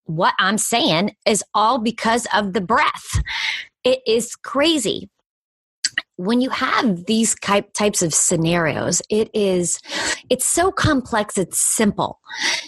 what 0.06 0.34
I'm 0.40 0.58
saying 0.58 1.16
is 1.28 1.44
all 1.54 1.78
because 1.78 2.28
of 2.34 2.54
the 2.54 2.62
breath. 2.62 3.22
It 3.84 4.00
is 4.08 4.36
crazy. 4.36 5.10
When 6.18 6.42
you 6.42 6.50
have 6.50 7.06
these 7.06 7.36
types 7.36 8.02
of 8.02 8.14
scenarios, 8.14 9.02
it 9.10 9.30
is, 9.34 9.80
it's 10.30 10.46
so 10.46 10.72
complex, 10.72 11.38
it's 11.38 11.60
simple. 11.60 12.20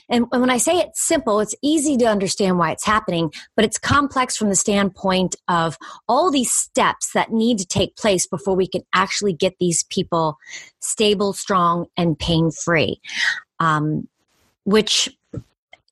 And 0.10 0.26
when 0.32 0.50
I 0.50 0.58
say 0.58 0.78
it's 0.78 1.02
simple, 1.02 1.40
it's 1.40 1.56
easy 1.62 1.96
to 1.98 2.06
understand 2.06 2.58
why 2.58 2.72
it's 2.72 2.86
happening, 2.86 3.32
but 3.56 3.64
it's 3.64 3.78
complex 3.78 4.36
from 4.36 4.50
the 4.50 4.56
standpoint 4.56 5.36
of 5.48 5.78
all 6.08 6.30
these 6.30 6.52
steps 6.52 7.14
that 7.14 7.32
need 7.32 7.58
to 7.60 7.66
take 7.66 7.96
place 7.96 8.28
before 8.28 8.56
we 8.56 8.68
can 8.68 8.82
actually 8.94 9.34
get 9.34 9.56
these 9.60 9.84
people 9.84 10.38
stable, 10.80 11.34
strong, 11.34 11.88
and 11.96 12.20
pain 12.20 12.52
free. 12.52 13.00
Um, 13.60 14.08
which 14.68 15.10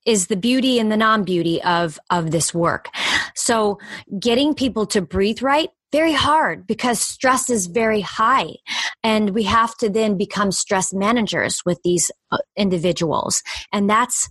is 0.05 0.27
the 0.27 0.35
beauty 0.35 0.79
and 0.79 0.91
the 0.91 0.97
non-beauty 0.97 1.61
of 1.63 1.99
of 2.09 2.31
this 2.31 2.53
work. 2.53 2.89
So 3.33 3.79
getting 4.19 4.53
people 4.53 4.85
to 4.87 5.01
breathe 5.01 5.41
right 5.41 5.69
very 5.91 6.13
hard 6.13 6.67
because 6.67 6.99
stress 6.99 7.49
is 7.49 7.67
very 7.67 8.01
high. 8.01 8.55
And 9.03 9.31
we 9.31 9.43
have 9.43 9.75
to 9.77 9.89
then 9.89 10.17
become 10.17 10.51
stress 10.51 10.93
managers 10.93 11.61
with 11.65 11.79
these 11.83 12.11
uh, 12.31 12.37
individuals. 12.57 13.41
And 13.71 13.89
that's 13.89 14.27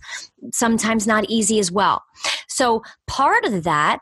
sometimes 0.53 1.07
not 1.07 1.25
easy 1.29 1.59
as 1.59 1.71
well. 1.71 2.03
So 2.47 2.83
part 3.07 3.45
of 3.45 3.63
that 3.63 4.01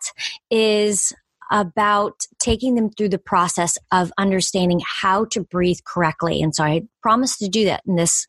is 0.49 1.13
about 1.51 2.25
taking 2.39 2.75
them 2.75 2.89
through 2.89 3.09
the 3.09 3.19
process 3.19 3.77
of 3.91 4.11
understanding 4.17 4.81
how 4.85 5.25
to 5.25 5.41
breathe 5.43 5.79
correctly. 5.85 6.41
And 6.41 6.55
so 6.55 6.63
i 6.63 6.81
promised 7.01 7.39
to 7.39 7.47
do 7.47 7.65
that 7.65 7.81
in 7.85 7.95
this 7.95 8.25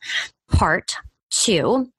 part 0.51 0.95
too 1.31 1.91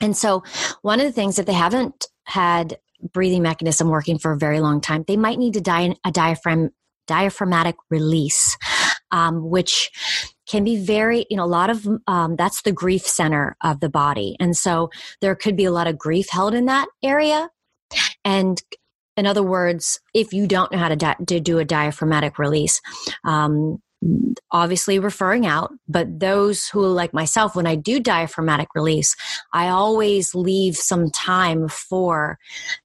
and 0.00 0.16
so, 0.16 0.42
one 0.82 1.00
of 1.00 1.06
the 1.06 1.12
things 1.12 1.36
that 1.36 1.46
they 1.46 1.52
haven't 1.52 2.06
had 2.24 2.78
breathing 3.12 3.42
mechanism 3.42 3.88
working 3.88 4.18
for 4.18 4.32
a 4.32 4.38
very 4.38 4.60
long 4.60 4.80
time, 4.80 5.04
they 5.06 5.16
might 5.16 5.38
need 5.38 5.54
to 5.54 5.60
die 5.60 5.94
a 6.04 6.10
diaphragm 6.10 6.70
diaphragmatic 7.06 7.76
release, 7.90 8.56
um, 9.10 9.50
which 9.50 9.90
can 10.48 10.64
be 10.64 10.76
very, 10.76 11.26
you 11.28 11.36
know, 11.36 11.44
a 11.44 11.46
lot 11.46 11.68
of 11.68 11.86
um, 12.06 12.36
that's 12.36 12.62
the 12.62 12.72
grief 12.72 13.02
center 13.02 13.56
of 13.62 13.80
the 13.80 13.90
body, 13.90 14.36
and 14.40 14.56
so 14.56 14.90
there 15.20 15.34
could 15.34 15.56
be 15.56 15.64
a 15.64 15.72
lot 15.72 15.86
of 15.86 15.98
grief 15.98 16.28
held 16.30 16.54
in 16.54 16.66
that 16.66 16.88
area. 17.02 17.48
And 18.24 18.60
in 19.16 19.26
other 19.26 19.42
words, 19.42 20.00
if 20.12 20.32
you 20.32 20.46
don't 20.46 20.72
know 20.72 20.78
how 20.78 20.88
to, 20.88 20.96
di- 20.96 21.16
to 21.28 21.40
do 21.40 21.58
a 21.58 21.64
diaphragmatic 21.64 22.38
release, 22.38 22.80
um, 23.24 23.78
obviously 24.50 24.98
referring 24.98 25.46
out, 25.46 25.72
but 25.88 26.20
those 26.20 26.68
who, 26.68 26.86
like 26.86 27.12
myself, 27.12 27.56
when 27.56 27.66
I 27.66 27.74
do 27.74 27.98
diaphragmatic 27.98 28.68
release, 28.74 29.16
I 29.52 29.68
always 29.68 30.34
leave 30.34 30.76
some 30.76 31.10
time 31.10 31.68
for 31.68 32.38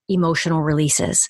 emotional 0.08 0.62
releases. 0.62 1.30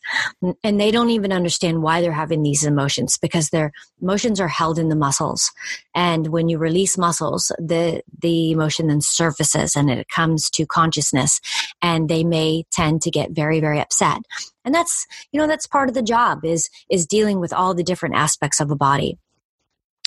And 0.63 0.79
they 0.79 0.91
don't 0.91 1.09
even 1.09 1.33
understand 1.33 1.81
why 1.81 2.01
they're 2.01 2.13
having 2.13 2.41
these 2.41 2.63
emotions 2.63 3.17
because 3.17 3.49
their 3.49 3.71
emotions 4.01 4.39
are 4.39 4.47
held 4.47 4.79
in 4.79 4.89
the 4.89 4.95
muscles. 4.95 5.51
And 5.93 6.27
when 6.27 6.47
you 6.47 6.57
release 6.57 6.97
muscles, 6.97 7.51
the, 7.57 8.01
the 8.21 8.51
emotion 8.51 8.87
then 8.87 9.01
surfaces 9.01 9.75
and 9.75 9.89
it 9.89 10.07
comes 10.07 10.49
to 10.51 10.65
consciousness 10.65 11.41
and 11.81 12.07
they 12.07 12.23
may 12.23 12.63
tend 12.71 13.01
to 13.01 13.11
get 13.11 13.31
very, 13.31 13.59
very 13.59 13.79
upset. 13.79 14.19
And 14.63 14.73
that's, 14.73 15.05
you 15.31 15.39
know, 15.39 15.47
that's 15.47 15.67
part 15.67 15.89
of 15.89 15.95
the 15.95 16.01
job 16.01 16.45
is, 16.45 16.69
is 16.89 17.05
dealing 17.05 17.39
with 17.39 17.51
all 17.51 17.73
the 17.73 17.83
different 17.83 18.15
aspects 18.15 18.59
of 18.61 18.71
a 18.71 18.75
body. 18.75 19.17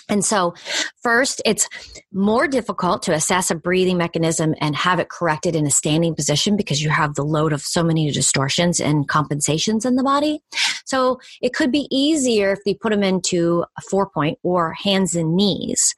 And 0.08 0.24
so, 0.24 0.54
first, 1.02 1.40
it's 1.44 1.68
more 2.12 2.48
difficult 2.48 3.02
to 3.04 3.12
assess 3.12 3.50
a 3.50 3.54
breathing 3.54 3.98
mechanism 3.98 4.54
and 4.60 4.76
have 4.76 4.98
it 4.98 5.08
corrected 5.08 5.56
in 5.56 5.66
a 5.66 5.70
standing 5.70 6.14
position 6.14 6.56
because 6.56 6.82
you 6.82 6.90
have 6.90 7.14
the 7.14 7.24
load 7.24 7.52
of 7.52 7.62
so 7.62 7.82
many 7.82 8.10
distortions 8.10 8.80
and 8.80 9.08
compensations 9.08 9.84
in 9.84 9.96
the 9.96 10.02
body. 10.02 10.40
So, 10.84 11.20
it 11.40 11.54
could 11.54 11.72
be 11.72 11.88
easier 11.90 12.52
if 12.52 12.60
you 12.66 12.74
put 12.74 12.90
them 12.90 13.02
into 13.02 13.64
a 13.78 13.82
four 13.82 14.08
point 14.08 14.38
or 14.42 14.72
hands 14.72 15.14
and 15.14 15.36
knees 15.36 15.94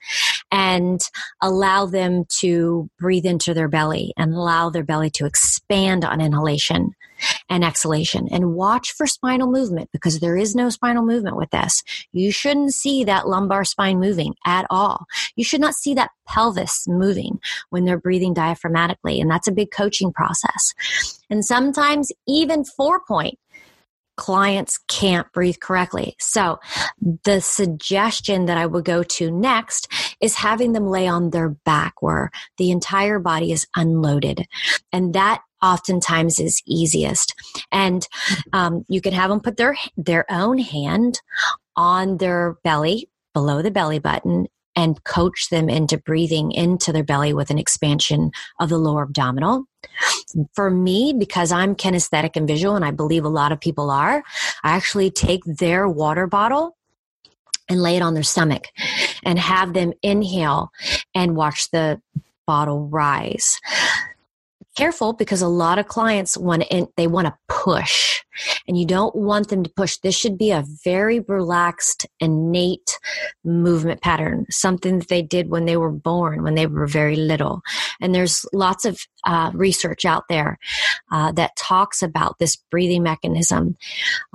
and 0.54 1.00
allow 1.42 1.84
them 1.84 2.24
to 2.28 2.88
breathe 3.00 3.26
into 3.26 3.52
their 3.52 3.66
belly 3.66 4.12
and 4.16 4.32
allow 4.32 4.70
their 4.70 4.84
belly 4.84 5.10
to 5.10 5.26
expand 5.26 6.04
on 6.04 6.20
inhalation 6.20 6.92
and 7.48 7.64
exhalation 7.64 8.28
and 8.30 8.54
watch 8.54 8.92
for 8.92 9.04
spinal 9.04 9.50
movement 9.50 9.90
because 9.92 10.20
there 10.20 10.36
is 10.36 10.54
no 10.54 10.68
spinal 10.68 11.04
movement 11.04 11.36
with 11.36 11.50
this. 11.50 11.82
You 12.12 12.30
shouldn't 12.30 12.72
see 12.72 13.02
that 13.02 13.26
lumbar 13.26 13.64
spine 13.64 13.98
moving 13.98 14.34
at 14.46 14.64
all. 14.70 15.06
You 15.34 15.42
should 15.42 15.60
not 15.60 15.74
see 15.74 15.92
that 15.94 16.12
pelvis 16.24 16.86
moving 16.86 17.40
when 17.70 17.84
they're 17.84 17.98
breathing 17.98 18.32
diaphragmatically. 18.32 19.20
And 19.20 19.28
that's 19.28 19.48
a 19.48 19.52
big 19.52 19.72
coaching 19.72 20.12
process. 20.12 20.72
And 21.28 21.44
sometimes 21.44 22.12
even 22.28 22.64
four 22.64 23.00
point 23.00 23.40
clients 24.16 24.78
can't 24.88 25.30
breathe 25.32 25.56
correctly. 25.60 26.16
So 26.18 26.58
the 27.24 27.40
suggestion 27.40 28.46
that 28.46 28.56
I 28.56 28.66
would 28.66 28.84
go 28.84 29.02
to 29.02 29.30
next 29.30 29.90
is 30.20 30.34
having 30.34 30.72
them 30.72 30.86
lay 30.86 31.06
on 31.06 31.30
their 31.30 31.50
back 31.50 32.00
where 32.00 32.30
the 32.58 32.70
entire 32.70 33.18
body 33.18 33.52
is 33.52 33.66
unloaded. 33.76 34.46
And 34.92 35.14
that 35.14 35.42
oftentimes 35.62 36.38
is 36.38 36.62
easiest. 36.66 37.34
And 37.72 38.06
um, 38.52 38.84
you 38.88 39.00
can 39.00 39.12
have 39.12 39.30
them 39.30 39.40
put 39.40 39.56
their 39.56 39.76
their 39.96 40.30
own 40.30 40.58
hand 40.58 41.20
on 41.76 42.18
their 42.18 42.56
belly 42.62 43.08
below 43.32 43.62
the 43.62 43.70
belly 43.70 43.98
button 43.98 44.46
and 44.76 45.02
coach 45.04 45.48
them 45.50 45.68
into 45.68 45.98
breathing 45.98 46.52
into 46.52 46.92
their 46.92 47.04
belly 47.04 47.32
with 47.32 47.50
an 47.50 47.58
expansion 47.58 48.30
of 48.60 48.68
the 48.68 48.78
lower 48.78 49.02
abdominal. 49.02 49.64
For 50.54 50.70
me, 50.70 51.12
because 51.16 51.52
I'm 51.52 51.76
kinesthetic 51.76 52.36
and 52.36 52.48
visual, 52.48 52.74
and 52.74 52.84
I 52.84 52.90
believe 52.90 53.24
a 53.24 53.28
lot 53.28 53.52
of 53.52 53.60
people 53.60 53.90
are, 53.90 54.24
I 54.62 54.70
actually 54.70 55.10
take 55.10 55.44
their 55.44 55.88
water 55.88 56.26
bottle 56.26 56.76
and 57.68 57.82
lay 57.82 57.96
it 57.96 58.02
on 58.02 58.14
their 58.14 58.22
stomach 58.22 58.68
and 59.22 59.38
have 59.38 59.72
them 59.72 59.92
inhale 60.02 60.70
and 61.14 61.36
watch 61.36 61.70
the 61.70 62.00
bottle 62.46 62.88
rise 62.88 63.58
careful 64.74 65.12
because 65.12 65.42
a 65.42 65.48
lot 65.48 65.78
of 65.78 65.88
clients 65.88 66.36
want 66.36 66.62
to, 66.62 66.88
they 66.96 67.06
want 67.06 67.26
to 67.26 67.36
push 67.48 68.24
and 68.66 68.78
you 68.78 68.86
don't 68.86 69.14
want 69.14 69.48
them 69.48 69.62
to 69.62 69.70
push. 69.70 69.96
This 69.98 70.16
should 70.16 70.38
be 70.38 70.50
a 70.50 70.64
very 70.84 71.20
relaxed, 71.20 72.06
innate 72.20 72.98
movement 73.44 74.02
pattern, 74.02 74.46
something 74.50 74.98
that 74.98 75.08
they 75.08 75.22
did 75.22 75.50
when 75.50 75.64
they 75.64 75.76
were 75.76 75.92
born, 75.92 76.42
when 76.42 76.54
they 76.54 76.66
were 76.66 76.86
very 76.86 77.16
little. 77.16 77.62
And 78.00 78.14
there's 78.14 78.44
lots 78.52 78.84
of 78.84 79.00
uh, 79.24 79.50
research 79.54 80.04
out 80.04 80.24
there 80.28 80.58
uh, 81.12 81.32
that 81.32 81.56
talks 81.56 82.02
about 82.02 82.38
this 82.38 82.56
breathing 82.70 83.02
mechanism 83.02 83.76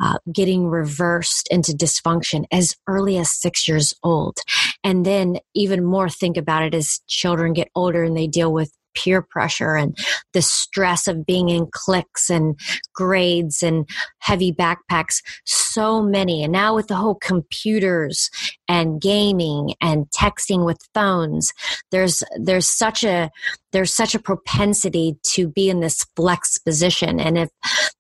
uh, 0.02 0.18
getting 0.32 0.68
reversed 0.68 1.48
into 1.50 1.74
dysfunction 1.74 2.46
as 2.52 2.76
early 2.88 3.18
as 3.18 3.32
six 3.32 3.68
years 3.68 3.94
old. 4.04 4.38
And 4.84 5.06
then 5.06 5.40
even 5.54 5.84
more 5.84 6.10
think 6.10 6.38
about 6.38 6.64
it 6.64 6.74
as 6.74 7.02
children 7.08 7.54
get 7.54 7.70
older 7.76 8.04
and 8.04 8.16
they 8.16 8.28
deal 8.28 8.52
with 8.52 8.74
peer 8.96 9.22
pressure 9.22 9.76
and 9.76 9.98
the 10.34 10.42
stress 10.42 11.08
of 11.08 11.26
being 11.26 11.50
in 11.50 11.68
cliques 11.72 12.30
and 12.30 12.60
grades 12.94 13.64
and 13.64 13.88
heavy 14.20 14.52
backpacks. 14.52 15.22
So 15.46 16.02
many. 16.02 16.44
And 16.44 16.52
now 16.52 16.76
with 16.76 16.88
the 16.88 16.96
whole 16.96 17.16
computers 17.16 18.30
and 18.70 19.02
gaming 19.02 19.74
and 19.82 20.10
texting 20.12 20.66
with 20.66 20.78
phones, 20.94 21.54
there's, 21.92 22.24
there's 22.38 22.68
such 22.68 23.04
a, 23.04 23.30
there's 23.72 23.94
such 23.94 24.16
a 24.16 24.20
propensity 24.20 25.18
to 25.24 25.48
be 25.48 25.70
in 25.70 25.80
this 25.80 26.06
flex 26.16 26.58
position. 26.58 27.20
And 27.20 27.38
if 27.38 27.50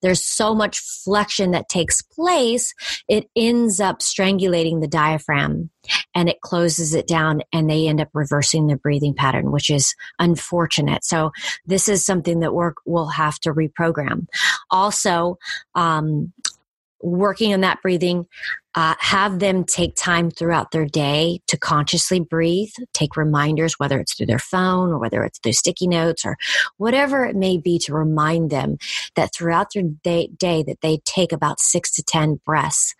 there's 0.01 0.23
so 0.23 0.55
much 0.55 0.79
flexion 0.79 1.51
that 1.51 1.69
takes 1.69 2.01
place, 2.01 2.73
it 3.07 3.29
ends 3.35 3.79
up 3.79 3.99
strangulating 3.99 4.79
the 4.79 4.87
diaphragm 4.87 5.69
and 6.15 6.29
it 6.29 6.41
closes 6.41 6.93
it 6.93 7.07
down 7.07 7.41
and 7.51 7.69
they 7.69 7.87
end 7.87 7.99
up 7.99 8.09
reversing 8.13 8.67
their 8.67 8.77
breathing 8.77 9.13
pattern, 9.13 9.51
which 9.51 9.69
is 9.69 9.95
unfortunate. 10.19 11.03
So 11.03 11.31
this 11.65 11.89
is 11.89 12.05
something 12.05 12.39
that 12.39 12.53
work 12.53 12.77
will 12.85 13.09
have 13.09 13.39
to 13.39 13.53
reprogram. 13.53 14.27
Also, 14.69 15.37
um, 15.75 16.31
working 17.01 17.53
on 17.53 17.61
that 17.61 17.81
breathing 17.81 18.27
uh, 18.75 18.95
have 18.99 19.39
them 19.39 19.63
take 19.63 19.95
time 19.95 20.29
throughout 20.29 20.71
their 20.71 20.85
day 20.85 21.39
to 21.47 21.57
consciously 21.57 22.19
breathe 22.19 22.69
take 22.93 23.17
reminders 23.17 23.79
whether 23.79 23.99
it's 23.99 24.13
through 24.13 24.25
their 24.25 24.39
phone 24.39 24.89
or 24.89 24.99
whether 24.99 25.23
it's 25.23 25.39
through 25.39 25.53
sticky 25.53 25.87
notes 25.87 26.25
or 26.25 26.37
whatever 26.77 27.25
it 27.25 27.35
may 27.35 27.57
be 27.57 27.79
to 27.79 27.93
remind 27.93 28.49
them 28.49 28.77
that 29.15 29.33
throughout 29.33 29.67
their 29.73 29.83
day, 29.83 30.29
day 30.37 30.63
that 30.63 30.81
they 30.81 30.97
take 31.05 31.31
about 31.31 31.59
six 31.59 31.91
to 31.91 32.03
ten 32.03 32.39
breaths 32.45 32.95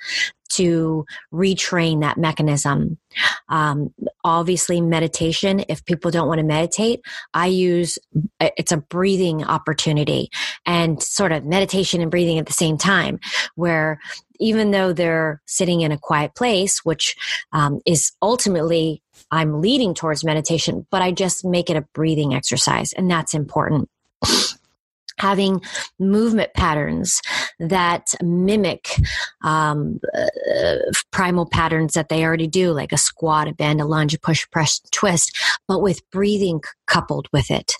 to 0.50 1.06
retrain 1.32 2.02
that 2.02 2.18
mechanism. 2.18 2.98
Um, 3.50 3.94
obviously, 4.24 4.82
meditation, 4.82 5.64
if 5.70 5.86
people 5.86 6.12
don't 6.12 6.28
want 6.28 6.40
to 6.40 6.46
meditate, 6.46 7.02
I 7.34 7.48
use 7.48 7.98
it's 8.40 8.72
a 8.72 8.78
breathing 8.78 9.44
opportunity 9.44 10.30
and 10.66 11.02
sort 11.02 11.32
of 11.32 11.46
meditation 11.46 12.02
and 12.02 12.12
breathing 12.12 12.40
at 12.40 12.48
the 12.48 12.54
same 12.54 12.78
time, 12.78 13.20
where 13.56 14.00
even 14.40 14.72
though 14.72 14.94
they're 14.94 15.42
sitting 15.46 15.82
in 15.82 15.92
a 15.92 15.98
quiet 15.98 16.36
place, 16.36 16.80
which 16.86 17.16
um, 17.52 17.80
is 17.86 18.12
ultimately 18.22 19.02
I'm 19.32 19.62
leading 19.62 19.94
towards 19.94 20.24
meditation, 20.24 20.88
but 20.90 21.02
I 21.02 21.12
just 21.12 21.46
make 21.46 21.70
it 21.70 21.78
a 21.78 21.86
breathing 21.94 22.34
exercise, 22.34 22.94
and 22.94 23.10
that's 23.10 23.34
important. 23.34 23.90
Having 25.20 25.62
movement 26.00 26.54
patterns 26.54 27.22
that 27.60 28.14
mimic 28.24 28.88
um, 29.44 30.00
uh, 30.18 30.78
primal 31.12 31.46
patterns 31.46 31.94
that 31.94 32.08
they 32.08 32.24
already 32.24 32.48
do, 32.48 32.72
like 32.72 32.94
a 32.94 32.98
squat, 32.98 33.50
a 33.50 33.54
bend, 33.54 33.82
a 33.82 33.86
lunge, 33.86 34.14
a 34.14 34.20
push, 34.20 34.50
press, 34.50 34.80
twist, 34.92 35.38
but 35.68 35.82
with 35.82 36.10
breathing 36.10 36.62
c- 36.64 36.72
coupled 36.88 37.28
with 37.34 37.52
it, 37.52 37.74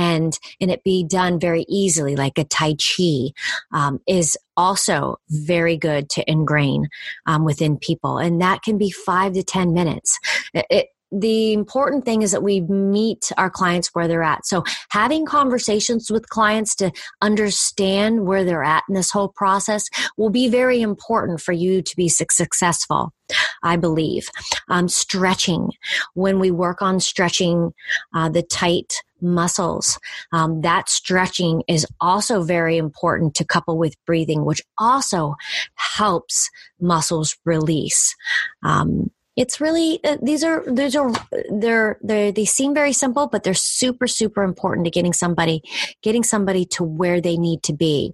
and 0.00 0.38
and 0.60 0.70
it 0.70 0.82
be 0.82 1.04
done 1.04 1.38
very 1.38 1.66
easily, 1.68 2.16
like 2.16 2.38
a 2.38 2.44
tai 2.44 2.74
chi, 2.74 3.32
um, 3.72 4.00
is 4.06 4.36
also 4.56 5.18
very 5.28 5.76
good 5.76 6.08
to 6.10 6.24
ingrain 6.30 6.88
um, 7.26 7.44
within 7.44 7.76
people, 7.76 8.16
and 8.16 8.40
that 8.40 8.62
can 8.62 8.78
be 8.78 8.90
five 8.90 9.34
to 9.34 9.42
ten 9.42 9.74
minutes. 9.74 10.18
It, 10.54 10.88
the 11.12 11.52
important 11.52 12.04
thing 12.04 12.22
is 12.22 12.30
that 12.30 12.42
we 12.42 12.60
meet 12.60 13.32
our 13.36 13.50
clients 13.50 13.88
where 13.92 14.06
they're 14.06 14.22
at. 14.22 14.46
So 14.46 14.62
having 14.90 15.26
conversations 15.26 16.08
with 16.08 16.28
clients 16.28 16.76
to 16.76 16.92
understand 17.20 18.26
where 18.26 18.44
they're 18.44 18.62
at 18.62 18.84
in 18.88 18.94
this 18.94 19.10
whole 19.10 19.28
process 19.28 19.88
will 20.16 20.30
be 20.30 20.48
very 20.48 20.80
important 20.80 21.40
for 21.40 21.52
you 21.52 21.82
to 21.82 21.96
be 21.96 22.08
successful. 22.08 23.12
I 23.62 23.76
believe. 23.76 24.28
Um, 24.68 24.88
stretching. 24.88 25.72
When 26.14 26.38
we 26.38 26.50
work 26.50 26.82
on 26.82 27.00
stretching 27.00 27.72
uh, 28.14 28.28
the 28.28 28.42
tight 28.42 29.02
muscles, 29.20 29.98
um, 30.32 30.62
that 30.62 30.88
stretching 30.88 31.62
is 31.68 31.86
also 32.00 32.42
very 32.42 32.76
important 32.76 33.34
to 33.36 33.44
couple 33.44 33.76
with 33.76 33.94
breathing, 34.06 34.44
which 34.44 34.62
also 34.78 35.34
helps 35.74 36.50
muscles 36.80 37.36
release. 37.44 38.14
Um, 38.62 39.10
it's 39.36 39.60
really 39.60 40.02
uh, 40.04 40.16
these 40.22 40.42
are 40.44 40.62
these 40.70 40.96
are 40.96 41.12
they're 41.50 41.98
they 42.02 42.30
they 42.30 42.44
seem 42.44 42.74
very 42.74 42.92
simple 42.92 43.26
but 43.26 43.42
they're 43.42 43.54
super 43.54 44.06
super 44.06 44.42
important 44.42 44.84
to 44.84 44.90
getting 44.90 45.12
somebody 45.12 45.62
getting 46.02 46.24
somebody 46.24 46.64
to 46.64 46.82
where 46.84 47.20
they 47.20 47.36
need 47.36 47.62
to 47.62 47.72
be 47.72 48.12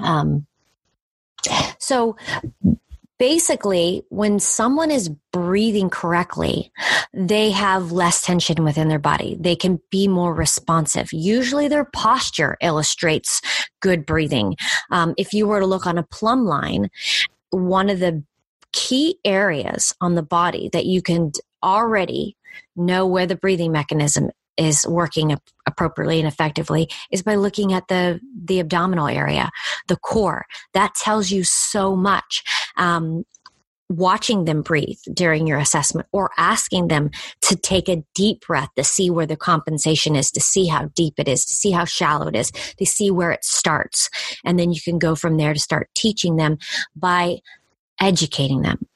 um 0.00 0.46
so 1.78 2.16
basically 3.18 4.04
when 4.10 4.38
someone 4.38 4.90
is 4.90 5.10
breathing 5.32 5.90
correctly 5.90 6.72
they 7.12 7.50
have 7.50 7.90
less 7.90 8.22
tension 8.22 8.62
within 8.62 8.88
their 8.88 8.98
body. 8.98 9.36
They 9.40 9.56
can 9.56 9.80
be 9.90 10.08
more 10.08 10.32
responsive. 10.34 11.12
Usually 11.12 11.66
their 11.66 11.84
posture 11.84 12.56
illustrates 12.60 13.40
good 13.80 14.06
breathing. 14.06 14.56
Um, 14.90 15.14
if 15.16 15.32
you 15.32 15.46
were 15.46 15.60
to 15.60 15.66
look 15.66 15.86
on 15.86 15.98
a 15.98 16.02
plumb 16.02 16.44
line 16.44 16.90
one 17.50 17.88
of 17.88 17.98
the 17.98 18.22
key 18.72 19.18
areas 19.24 19.94
on 20.00 20.14
the 20.14 20.22
body 20.22 20.68
that 20.72 20.86
you 20.86 21.02
can 21.02 21.32
already 21.62 22.36
know 22.76 23.06
where 23.06 23.26
the 23.26 23.36
breathing 23.36 23.72
mechanism 23.72 24.30
is 24.56 24.86
working 24.86 25.36
appropriately 25.66 26.18
and 26.18 26.26
effectively 26.26 26.90
is 27.12 27.22
by 27.22 27.36
looking 27.36 27.72
at 27.72 27.86
the 27.88 28.20
the 28.44 28.58
abdominal 28.58 29.06
area 29.06 29.50
the 29.86 29.96
core. 29.96 30.44
That 30.74 30.94
tells 30.96 31.30
you 31.30 31.44
so 31.44 31.94
much 31.94 32.42
um, 32.78 33.24
watching 33.90 34.44
them 34.44 34.62
breathe 34.62 34.98
during 35.12 35.46
your 35.46 35.58
assessment 35.58 36.06
or 36.12 36.30
asking 36.36 36.88
them 36.88 37.10
to 37.40 37.56
take 37.56 37.88
a 37.88 38.04
deep 38.14 38.46
breath 38.46 38.68
to 38.76 38.84
see 38.84 39.10
where 39.10 39.26
the 39.26 39.36
compensation 39.36 40.14
is, 40.14 40.30
to 40.30 40.40
see 40.40 40.66
how 40.66 40.90
deep 40.94 41.14
it 41.18 41.26
is, 41.26 41.44
to 41.44 41.54
see 41.54 41.70
how 41.70 41.84
shallow 41.84 42.28
it 42.28 42.36
is, 42.36 42.50
to 42.50 42.84
see 42.84 43.10
where 43.10 43.30
it 43.30 43.44
starts. 43.44 44.10
And 44.44 44.58
then 44.58 44.72
you 44.72 44.80
can 44.80 44.98
go 44.98 45.14
from 45.14 45.36
there 45.36 45.54
to 45.54 45.60
start 45.60 45.88
teaching 45.94 46.36
them 46.36 46.58
by 46.94 47.38
educating 48.00 48.62
them 48.62 48.86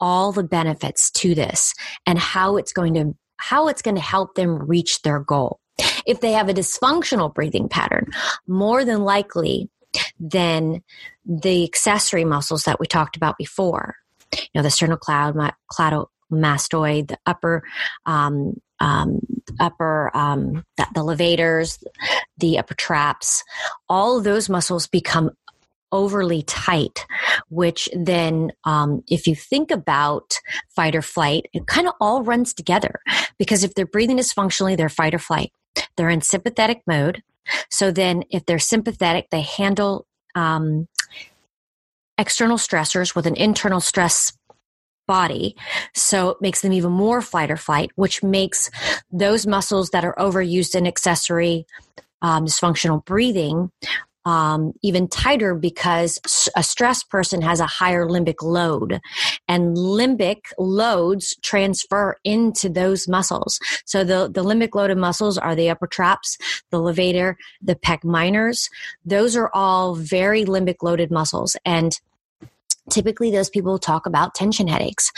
all 0.00 0.32
the 0.32 0.42
benefits 0.42 1.10
to 1.10 1.34
this 1.34 1.74
and 2.06 2.18
how 2.18 2.56
it's 2.56 2.72
going 2.72 2.94
to 2.94 3.14
how 3.40 3.68
it's 3.68 3.82
going 3.82 3.94
to 3.94 4.00
help 4.00 4.34
them 4.34 4.58
reach 4.66 5.02
their 5.02 5.20
goal. 5.20 5.60
If 6.06 6.20
they 6.20 6.32
have 6.32 6.48
a 6.48 6.54
dysfunctional 6.54 7.32
breathing 7.32 7.68
pattern, 7.68 8.10
more 8.48 8.84
than 8.84 9.04
likely 9.04 9.70
then 10.18 10.82
the 11.24 11.64
accessory 11.64 12.24
muscles 12.24 12.64
that 12.64 12.80
we 12.80 12.86
talked 12.86 13.16
about 13.16 13.38
before 13.38 13.96
you 14.32 14.48
know, 14.54 14.62
the 14.62 14.68
sternocleidomastoid, 14.68 17.08
the 17.08 17.18
upper, 17.26 17.62
um, 18.06 18.60
um, 18.80 19.20
upper, 19.58 20.10
um, 20.14 20.64
the, 20.76 20.86
the 20.94 21.00
levators, 21.00 21.82
the 22.38 22.58
upper 22.58 22.74
traps, 22.74 23.42
all 23.88 24.20
those 24.20 24.48
muscles 24.48 24.86
become 24.86 25.30
overly 25.90 26.42
tight, 26.42 27.06
which 27.48 27.88
then, 27.94 28.52
um, 28.64 29.02
if 29.08 29.26
you 29.26 29.34
think 29.34 29.70
about 29.70 30.38
fight 30.68 30.94
or 30.94 31.02
flight, 31.02 31.46
it 31.54 31.66
kind 31.66 31.88
of 31.88 31.94
all 32.00 32.22
runs 32.22 32.52
together 32.52 33.00
because 33.38 33.64
if 33.64 33.74
they're 33.74 33.86
breathing 33.86 34.18
dysfunctionally, 34.18 34.76
they're 34.76 34.90
fight 34.90 35.14
or 35.14 35.18
flight. 35.18 35.50
They're 35.96 36.10
in 36.10 36.20
sympathetic 36.20 36.82
mode. 36.86 37.22
So 37.70 37.90
then, 37.90 38.24
if 38.30 38.44
they're 38.46 38.58
sympathetic, 38.58 39.28
they 39.30 39.42
handle 39.42 40.06
um, 40.34 40.88
external 42.16 42.56
stressors 42.56 43.14
with 43.14 43.26
an 43.26 43.36
internal 43.36 43.80
stress 43.80 44.32
body. 45.06 45.56
So 45.94 46.30
it 46.30 46.36
makes 46.40 46.60
them 46.60 46.72
even 46.72 46.92
more 46.92 47.22
fight 47.22 47.50
or 47.50 47.56
flight, 47.56 47.90
which 47.96 48.22
makes 48.22 48.70
those 49.10 49.46
muscles 49.46 49.90
that 49.90 50.04
are 50.04 50.14
overused 50.16 50.74
in 50.74 50.86
accessory 50.86 51.66
um, 52.20 52.46
dysfunctional 52.46 53.04
breathing 53.04 53.70
um, 54.28 54.74
even 54.82 55.08
tighter 55.08 55.54
because 55.54 56.18
a 56.54 56.62
stressed 56.62 57.08
person 57.08 57.40
has 57.40 57.60
a 57.60 57.66
higher 57.66 58.06
limbic 58.06 58.42
load. 58.42 59.00
And 59.48 59.74
limbic 59.74 60.40
loads 60.58 61.34
transfer 61.42 62.18
into 62.24 62.68
those 62.68 63.08
muscles. 63.08 63.58
So 63.86 64.04
the, 64.04 64.30
the 64.30 64.44
limbic 64.44 64.74
loaded 64.74 64.98
muscles 64.98 65.38
are 65.38 65.54
the 65.54 65.70
upper 65.70 65.86
traps 65.86 66.36
the 66.70 66.78
levator 66.78 67.36
the 67.62 67.74
pec 67.74 68.04
minors. 68.04 68.68
Those 69.06 69.34
are 69.34 69.50
all 69.54 69.94
very 69.94 70.44
limbic 70.44 70.82
loaded 70.82 71.10
muscles. 71.10 71.56
And 71.64 71.98
typically 72.88 73.30
those 73.30 73.50
people 73.50 73.78
talk 73.78 74.06
about 74.06 74.34
tension 74.34 74.68
headaches. 74.68 75.12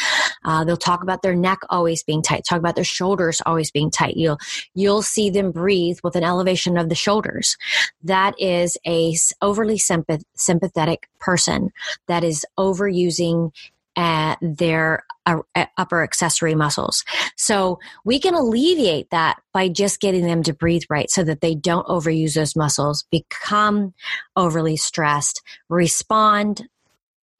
Uh, 0.44 0.64
they'll 0.64 0.76
talk 0.76 1.02
about 1.02 1.22
their 1.22 1.34
neck 1.34 1.58
always 1.68 2.02
being 2.02 2.22
tight 2.22 2.44
talk 2.48 2.58
about 2.58 2.74
their 2.74 2.84
shoulders 2.84 3.42
always 3.46 3.70
being 3.70 3.90
tight. 3.90 4.16
You'll 4.16 4.38
you'll 4.74 5.02
see 5.02 5.30
them 5.30 5.52
breathe 5.52 5.98
with 6.02 6.16
an 6.16 6.24
elevation 6.24 6.76
of 6.76 6.88
the 6.88 6.94
shoulders. 6.94 7.56
That 8.02 8.34
is 8.38 8.76
a 8.86 9.14
overly 9.42 9.78
sympath- 9.78 10.24
sympathetic 10.34 11.08
person 11.18 11.70
that 12.06 12.24
is 12.24 12.44
overusing 12.58 13.52
uh, 13.96 14.36
their 14.40 15.04
uh, 15.26 15.42
upper 15.76 16.02
accessory 16.02 16.54
muscles. 16.54 17.04
So 17.36 17.78
we 18.04 18.18
can 18.18 18.34
alleviate 18.34 19.10
that 19.10 19.40
by 19.52 19.68
just 19.68 20.00
getting 20.00 20.24
them 20.24 20.42
to 20.44 20.54
breathe 20.54 20.84
right 20.88 21.10
so 21.10 21.24
that 21.24 21.40
they 21.40 21.54
don't 21.54 21.86
overuse 21.86 22.34
those 22.34 22.56
muscles, 22.56 23.04
become 23.10 23.92
overly 24.36 24.76
stressed, 24.76 25.42
respond 25.68 26.68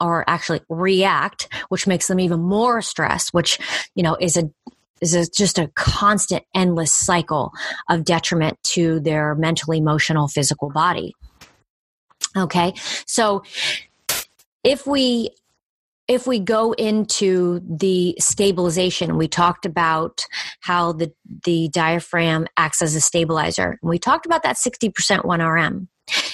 or 0.01 0.29
actually 0.29 0.61
react, 0.69 1.47
which 1.69 1.87
makes 1.87 2.07
them 2.07 2.19
even 2.19 2.41
more 2.41 2.81
stressed, 2.81 3.33
which, 3.33 3.59
you 3.95 4.03
know, 4.03 4.17
is 4.19 4.35
a 4.35 4.49
is 5.01 5.15
a, 5.15 5.27
just 5.29 5.57
a 5.57 5.67
constant, 5.75 6.43
endless 6.53 6.91
cycle 6.91 7.51
of 7.89 8.03
detriment 8.05 8.61
to 8.63 8.99
their 8.99 9.33
mental, 9.33 9.73
emotional, 9.73 10.27
physical 10.27 10.69
body. 10.69 11.15
Okay. 12.37 12.73
So 13.07 13.43
if 14.63 14.85
we 14.85 15.31
if 16.07 16.27
we 16.27 16.39
go 16.39 16.73
into 16.73 17.61
the 17.65 18.15
stabilization, 18.19 19.17
we 19.17 19.29
talked 19.29 19.65
about 19.65 20.25
how 20.59 20.91
the, 20.91 21.13
the 21.45 21.69
diaphragm 21.69 22.47
acts 22.57 22.81
as 22.81 22.95
a 22.95 23.01
stabilizer. 23.01 23.77
And 23.81 23.89
we 23.89 23.97
talked 23.97 24.25
about 24.25 24.43
that 24.43 24.57
60% 24.57 24.91
1RM. 24.91 25.87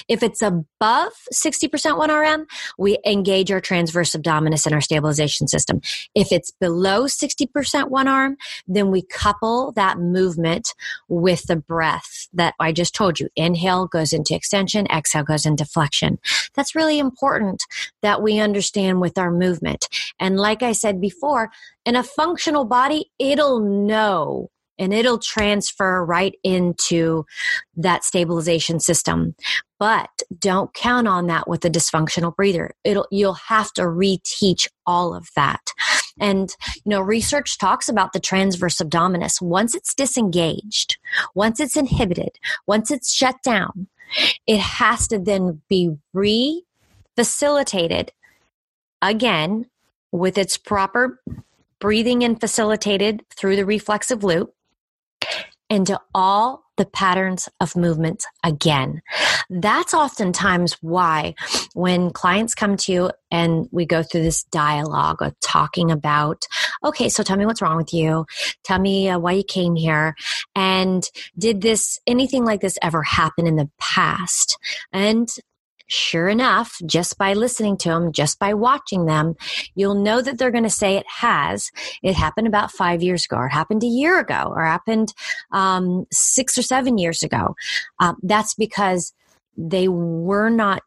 If 0.08 0.22
it's 0.22 0.42
above 0.42 1.12
60% 1.32 1.68
1RM, 1.70 2.46
we 2.78 2.98
engage 3.06 3.50
our 3.50 3.60
transverse 3.60 4.12
abdominis 4.12 4.66
and 4.66 4.74
our 4.74 4.80
stabilization 4.80 5.48
system. 5.48 5.80
If 6.14 6.32
it's 6.32 6.50
below 6.50 7.04
60% 7.04 7.46
1RM, 7.90 8.34
then 8.66 8.90
we 8.90 9.02
couple 9.02 9.72
that 9.72 9.98
movement 9.98 10.74
with 11.08 11.44
the 11.44 11.56
breath 11.56 12.28
that 12.32 12.54
I 12.60 12.72
just 12.72 12.94
told 12.94 13.20
you. 13.20 13.28
Inhale 13.36 13.86
goes 13.86 14.12
into 14.12 14.34
extension, 14.34 14.86
exhale 14.86 15.24
goes 15.24 15.46
into 15.46 15.64
flexion. 15.64 16.18
That's 16.54 16.74
really 16.74 16.98
important 16.98 17.64
that 18.02 18.22
we 18.22 18.38
understand 18.38 19.00
with 19.00 19.18
our 19.18 19.30
movement. 19.30 19.88
And 20.18 20.38
like 20.38 20.62
I 20.62 20.72
said 20.72 21.00
before, 21.00 21.50
in 21.84 21.96
a 21.96 22.02
functional 22.02 22.64
body, 22.64 23.10
it'll 23.18 23.60
know 23.60 24.50
and 24.78 24.94
it'll 24.94 25.18
transfer 25.18 26.04
right 26.04 26.34
into 26.44 27.24
that 27.76 28.04
stabilization 28.04 28.80
system. 28.80 29.34
But 29.78 30.10
don't 30.38 30.74
count 30.74 31.06
on 31.06 31.26
that 31.28 31.48
with 31.48 31.64
a 31.64 31.70
dysfunctional 31.70 32.34
breather. 32.34 32.74
It'll, 32.84 33.06
you'll 33.10 33.34
have 33.34 33.72
to 33.74 33.82
reteach 33.82 34.68
all 34.86 35.14
of 35.14 35.28
that. 35.36 35.72
And, 36.20 36.54
you 36.74 36.90
know, 36.90 37.00
research 37.00 37.58
talks 37.58 37.88
about 37.88 38.12
the 38.12 38.20
transverse 38.20 38.78
abdominis. 38.78 39.40
Once 39.40 39.74
it's 39.74 39.94
disengaged, 39.94 40.98
once 41.34 41.60
it's 41.60 41.76
inhibited, 41.76 42.38
once 42.66 42.90
it's 42.90 43.12
shut 43.12 43.36
down, 43.44 43.86
it 44.46 44.58
has 44.58 45.06
to 45.08 45.18
then 45.18 45.62
be 45.68 45.90
re 46.12 46.64
facilitated 47.16 48.12
again 49.02 49.66
with 50.12 50.38
its 50.38 50.56
proper 50.56 51.20
breathing 51.80 52.24
and 52.24 52.40
facilitated 52.40 53.24
through 53.36 53.56
the 53.56 53.66
reflexive 53.66 54.24
loop 54.24 54.54
into 55.68 56.00
all 56.14 56.64
the 56.78 56.86
patterns 56.86 57.48
of 57.60 57.76
movement 57.76 58.24
again. 58.42 59.02
That's 59.50 59.92
oftentimes 59.92 60.78
why 60.80 61.34
when 61.74 62.10
clients 62.10 62.54
come 62.54 62.76
to 62.78 62.92
you 62.92 63.10
and 63.30 63.68
we 63.70 63.84
go 63.84 64.02
through 64.02 64.22
this 64.22 64.44
dialogue 64.44 65.20
of 65.20 65.38
talking 65.40 65.90
about, 65.90 66.46
okay, 66.84 67.08
so 67.08 67.22
tell 67.22 67.36
me 67.36 67.44
what's 67.44 67.60
wrong 67.60 67.76
with 67.76 67.92
you. 67.92 68.24
Tell 68.64 68.78
me 68.78 69.08
uh, 69.08 69.18
why 69.18 69.32
you 69.32 69.44
came 69.44 69.74
here. 69.74 70.14
And 70.54 71.04
did 71.38 71.60
this, 71.60 71.98
anything 72.06 72.44
like 72.44 72.60
this 72.60 72.78
ever 72.82 73.02
happen 73.02 73.46
in 73.46 73.56
the 73.56 73.70
past? 73.78 74.58
And 74.92 75.28
sure 75.88 76.28
enough, 76.28 76.78
just 76.86 77.18
by 77.18 77.32
listening 77.32 77.76
to 77.78 77.88
them, 77.88 78.12
just 78.12 78.38
by 78.38 78.54
watching 78.54 79.06
them, 79.06 79.34
you'll 79.74 80.00
know 80.00 80.22
that 80.22 80.38
they're 80.38 80.50
going 80.52 80.64
to 80.64 80.70
say 80.70 80.96
it 80.96 81.06
has. 81.08 81.70
It 82.02 82.14
happened 82.14 82.46
about 82.46 82.70
five 82.70 83.02
years 83.02 83.24
ago, 83.24 83.36
or 83.36 83.48
happened 83.48 83.82
a 83.82 83.86
year 83.86 84.20
ago, 84.20 84.52
or 84.54 84.64
happened 84.64 85.12
um, 85.52 86.06
six 86.12 86.56
or 86.56 86.62
seven 86.62 86.98
years 86.98 87.22
ago. 87.22 87.56
Uh, 87.98 88.14
that's 88.22 88.54
because 88.54 89.12
they 89.56 89.88
were 89.88 90.50
not 90.50 90.82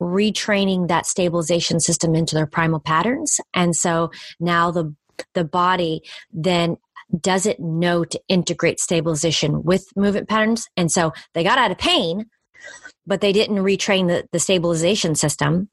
retraining 0.00 0.88
that 0.88 1.06
stabilization 1.06 1.80
system 1.80 2.14
into 2.14 2.34
their 2.34 2.46
primal 2.46 2.80
patterns. 2.80 3.40
And 3.54 3.74
so 3.74 4.10
now 4.40 4.70
the 4.70 4.94
the 5.32 5.44
body 5.44 6.02
then 6.32 6.76
doesn't 7.20 7.60
know 7.60 8.04
to 8.04 8.20
integrate 8.28 8.80
stabilization 8.80 9.62
with 9.62 9.86
movement 9.96 10.28
patterns. 10.28 10.66
And 10.76 10.90
so 10.90 11.12
they 11.34 11.44
got 11.44 11.56
out 11.56 11.70
of 11.70 11.78
pain, 11.78 12.26
but 13.06 13.20
they 13.20 13.32
didn't 13.32 13.58
retrain 13.58 14.08
the, 14.08 14.26
the 14.32 14.38
stabilization 14.38 15.14
system. 15.14 15.68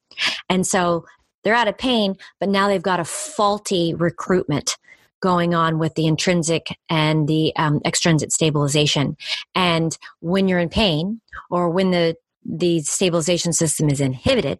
And 0.50 0.66
so 0.66 1.06
they're 1.44 1.54
out 1.54 1.68
of 1.68 1.78
pain, 1.78 2.16
but 2.40 2.50
now 2.50 2.68
they've 2.68 2.82
got 2.82 3.00
a 3.00 3.06
faulty 3.06 3.94
recruitment 3.94 4.78
going 5.22 5.54
on 5.54 5.80
with 5.80 5.96
the 5.96 6.06
intrinsic 6.06 6.78
and 6.90 7.28
the 7.28 7.56
um, 7.56 7.82
extrinsic 7.86 8.32
stabilization. 8.32 9.16
And 9.56 9.98
when 10.20 10.48
you're 10.48 10.60
in 10.60 10.70
pain 10.70 11.22
or 11.50 11.70
when 11.70 11.92
the, 11.92 12.16
the 12.46 12.82
stabilization 12.82 13.54
system 13.54 13.90
is 13.90 14.02
inhibited, 14.02 14.60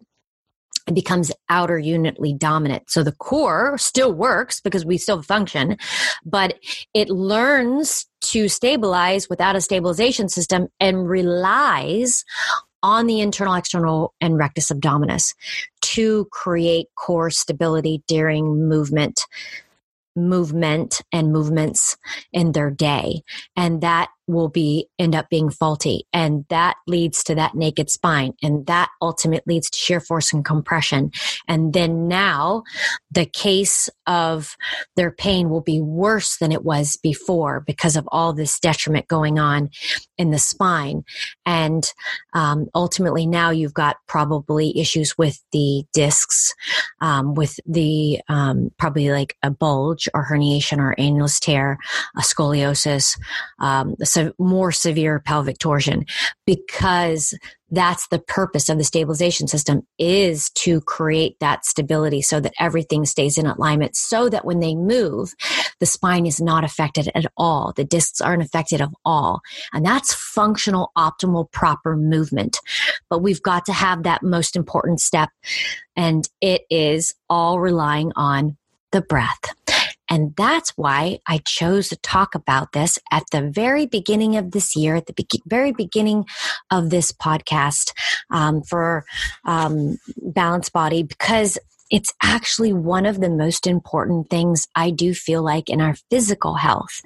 it 0.86 0.94
becomes 0.94 1.32
outer 1.48 1.78
unitly 1.78 2.34
dominant. 2.34 2.90
So 2.90 3.02
the 3.02 3.12
core 3.12 3.78
still 3.78 4.12
works 4.12 4.60
because 4.60 4.84
we 4.84 4.98
still 4.98 5.22
function, 5.22 5.76
but 6.24 6.58
it 6.92 7.08
learns 7.08 8.06
to 8.22 8.48
stabilize 8.48 9.28
without 9.28 9.56
a 9.56 9.60
stabilization 9.60 10.28
system 10.28 10.68
and 10.80 11.08
relies 11.08 12.24
on 12.82 13.06
the 13.06 13.20
internal, 13.20 13.54
external, 13.54 14.12
and 14.20 14.36
rectus 14.36 14.70
abdominis 14.70 15.34
to 15.80 16.26
create 16.30 16.88
core 16.96 17.30
stability 17.30 18.02
during 18.06 18.68
movement 18.68 19.22
movement 20.16 21.02
and 21.10 21.32
movements 21.32 21.96
in 22.32 22.52
their 22.52 22.70
day 22.70 23.20
and 23.56 23.80
that 23.80 24.10
will 24.26 24.48
be 24.48 24.88
end 24.98 25.14
up 25.14 25.28
being 25.28 25.50
faulty. 25.50 26.06
And 26.12 26.44
that 26.48 26.76
leads 26.86 27.22
to 27.24 27.34
that 27.34 27.54
naked 27.54 27.90
spine. 27.90 28.34
And 28.42 28.66
that 28.66 28.90
ultimately 29.00 29.54
leads 29.54 29.70
to 29.70 29.78
shear 29.78 30.00
force 30.00 30.32
and 30.32 30.44
compression. 30.44 31.10
And 31.48 31.72
then 31.72 32.08
now 32.08 32.62
the 33.10 33.26
case 33.26 33.88
of 34.06 34.56
their 34.96 35.10
pain 35.10 35.50
will 35.50 35.60
be 35.60 35.80
worse 35.80 36.38
than 36.38 36.52
it 36.52 36.64
was 36.64 36.96
before 37.02 37.60
because 37.66 37.96
of 37.96 38.08
all 38.10 38.32
this 38.32 38.58
detriment 38.58 39.08
going 39.08 39.38
on 39.38 39.70
in 40.18 40.30
the 40.30 40.38
spine. 40.38 41.04
And 41.44 41.84
um, 42.32 42.66
ultimately 42.74 43.26
now 43.26 43.50
you've 43.50 43.74
got 43.74 43.96
probably 44.08 44.78
issues 44.78 45.16
with 45.18 45.42
the 45.52 45.84
discs 45.92 46.54
um, 47.00 47.34
with 47.34 47.58
the 47.66 48.20
um, 48.28 48.70
probably 48.78 49.10
like 49.10 49.36
a 49.42 49.50
bulge 49.50 50.08
or 50.14 50.26
herniation 50.26 50.78
or 50.78 50.94
annulus 50.98 51.40
tear 51.40 51.78
a 52.16 52.20
scoliosis 52.20 53.18
um, 53.60 53.94
se- 54.14 54.32
more 54.38 54.72
severe 54.72 55.20
pelvic 55.20 55.58
torsion 55.58 56.04
because 56.46 57.34
that's 57.70 58.06
the 58.08 58.20
purpose 58.20 58.68
of 58.68 58.78
the 58.78 58.84
stabilization 58.84 59.48
system 59.48 59.82
is 59.98 60.50
to 60.50 60.80
create 60.82 61.38
that 61.40 61.64
stability 61.64 62.22
so 62.22 62.38
that 62.38 62.54
everything 62.58 63.04
stays 63.04 63.36
in 63.36 63.46
alignment 63.46 63.96
so 63.96 64.28
that 64.28 64.44
when 64.44 64.60
they 64.60 64.74
move 64.74 65.34
the 65.80 65.86
spine 65.86 66.26
is 66.26 66.40
not 66.40 66.64
affected 66.64 67.10
at 67.14 67.26
all. 67.36 67.72
The 67.74 67.84
discs 67.84 68.20
aren't 68.20 68.42
affected 68.42 68.80
at 68.80 68.88
all. 69.04 69.40
And 69.72 69.84
that's 69.84 70.14
functional 70.14 70.92
optimal 70.96 71.50
proper 71.52 71.96
movement. 71.96 72.58
But 73.10 73.20
we've 73.20 73.42
got 73.42 73.66
to 73.66 73.72
have 73.72 74.02
that 74.04 74.22
most 74.22 74.56
important 74.56 75.00
step 75.00 75.30
and 75.96 76.28
it 76.40 76.62
is 76.70 77.14
all 77.28 77.60
relying 77.60 78.12
on 78.16 78.56
the 78.92 79.02
breath 79.02 79.54
and 80.14 80.32
that's 80.36 80.70
why 80.76 81.18
I 81.26 81.38
chose 81.38 81.88
to 81.88 81.96
talk 81.96 82.36
about 82.36 82.70
this 82.70 83.00
at 83.10 83.24
the 83.32 83.50
very 83.50 83.84
beginning 83.84 84.36
of 84.36 84.52
this 84.52 84.76
year, 84.76 84.94
at 84.94 85.06
the 85.06 85.12
be- 85.12 85.42
very 85.44 85.72
beginning 85.72 86.26
of 86.70 86.90
this 86.90 87.10
podcast 87.10 87.92
um, 88.30 88.62
for 88.62 89.04
um, 89.44 89.98
Balanced 90.22 90.72
Body, 90.72 91.02
because 91.02 91.58
it's 91.90 92.14
actually 92.22 92.72
one 92.72 93.06
of 93.06 93.20
the 93.20 93.28
most 93.28 93.66
important 93.66 94.30
things 94.30 94.68
I 94.76 94.90
do 94.90 95.14
feel 95.14 95.42
like 95.42 95.68
in 95.68 95.80
our 95.80 95.96
physical 96.10 96.54
health. 96.54 97.02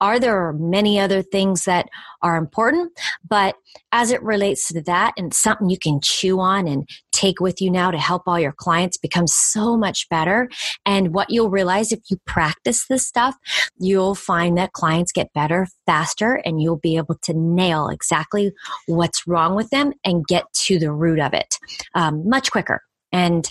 Are 0.00 0.18
there 0.18 0.52
many 0.54 0.98
other 0.98 1.22
things 1.22 1.64
that 1.64 1.88
are 2.22 2.36
important? 2.36 2.92
But 3.28 3.56
as 3.92 4.10
it 4.10 4.22
relates 4.22 4.68
to 4.68 4.82
that 4.82 5.14
and 5.16 5.34
something 5.34 5.70
you 5.70 5.78
can 5.78 6.00
chew 6.02 6.40
on 6.40 6.66
and 6.66 6.88
take 7.12 7.40
with 7.40 7.60
you 7.60 7.70
now 7.70 7.90
to 7.90 7.98
help 7.98 8.22
all 8.26 8.40
your 8.40 8.52
clients 8.52 8.96
become 8.96 9.26
so 9.26 9.76
much 9.76 10.08
better. 10.08 10.48
And 10.86 11.12
what 11.12 11.28
you'll 11.30 11.50
realize 11.50 11.92
if 11.92 12.00
you 12.08 12.16
practice 12.26 12.86
this 12.88 13.06
stuff, 13.06 13.36
you'll 13.78 14.14
find 14.14 14.56
that 14.56 14.72
clients 14.72 15.12
get 15.12 15.32
better 15.34 15.66
faster 15.84 16.40
and 16.44 16.62
you'll 16.62 16.78
be 16.78 16.96
able 16.96 17.16
to 17.22 17.34
nail 17.34 17.88
exactly 17.88 18.52
what's 18.86 19.26
wrong 19.26 19.54
with 19.54 19.68
them 19.70 19.92
and 20.04 20.26
get 20.26 20.44
to 20.54 20.78
the 20.78 20.92
root 20.92 21.20
of 21.20 21.34
it 21.34 21.58
um, 21.94 22.26
much 22.28 22.50
quicker. 22.50 22.82
And 23.12 23.50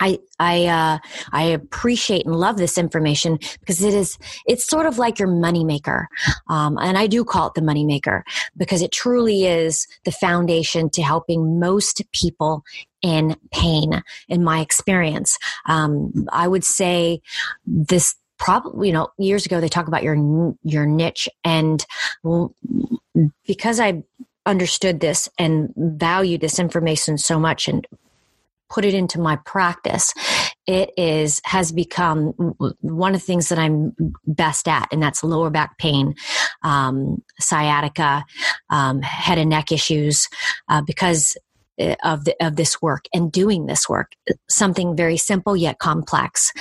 I 0.00 0.18
I 0.38 0.66
uh, 0.66 0.98
I 1.32 1.42
appreciate 1.42 2.26
and 2.26 2.34
love 2.34 2.56
this 2.56 2.78
information 2.78 3.38
because 3.60 3.82
it 3.82 3.94
is 3.94 4.18
it's 4.46 4.68
sort 4.68 4.86
of 4.86 4.98
like 4.98 5.18
your 5.18 5.28
moneymaker, 5.28 6.06
um, 6.48 6.78
and 6.78 6.98
I 6.98 7.06
do 7.06 7.24
call 7.24 7.48
it 7.48 7.54
the 7.54 7.60
moneymaker 7.60 8.22
because 8.56 8.82
it 8.82 8.92
truly 8.92 9.44
is 9.44 9.86
the 10.04 10.12
foundation 10.12 10.90
to 10.90 11.02
helping 11.02 11.60
most 11.60 12.02
people 12.12 12.64
in 13.02 13.36
pain. 13.52 14.02
In 14.28 14.42
my 14.42 14.60
experience, 14.60 15.38
um, 15.66 16.26
I 16.32 16.48
would 16.48 16.64
say 16.64 17.20
this 17.66 18.14
probably 18.38 18.88
you 18.88 18.94
know 18.94 19.08
years 19.18 19.44
ago 19.44 19.60
they 19.60 19.68
talk 19.68 19.86
about 19.86 20.02
your 20.02 20.16
your 20.62 20.86
niche 20.86 21.28
and 21.44 21.84
because 23.46 23.78
I 23.78 24.02
understood 24.46 25.00
this 25.00 25.28
and 25.38 25.72
valued 25.76 26.40
this 26.40 26.58
information 26.58 27.18
so 27.18 27.38
much 27.38 27.68
and 27.68 27.86
put 28.70 28.84
it 28.84 28.94
into 28.94 29.20
my 29.20 29.36
practice, 29.44 30.14
it 30.66 30.90
is 30.96 31.40
has 31.44 31.72
become 31.72 32.32
one 32.80 33.14
of 33.14 33.20
the 33.20 33.26
things 33.26 33.48
that 33.48 33.58
I'm 33.58 33.94
best 34.26 34.68
at, 34.68 34.88
and 34.92 35.02
that's 35.02 35.24
lower 35.24 35.50
back 35.50 35.76
pain, 35.78 36.14
um, 36.62 37.22
sciatica, 37.40 38.24
um, 38.70 39.02
head 39.02 39.38
and 39.38 39.50
neck 39.50 39.72
issues, 39.72 40.28
uh, 40.68 40.82
because 40.82 41.36
uh, 41.80 41.96
of 42.04 42.24
the, 42.24 42.34
of 42.40 42.56
this 42.56 42.80
work 42.80 43.06
and 43.12 43.32
doing 43.32 43.66
this 43.66 43.88
work, 43.88 44.12
something 44.48 44.96
very 44.96 45.16
simple 45.16 45.56
yet 45.56 45.78
complex. 45.78 46.52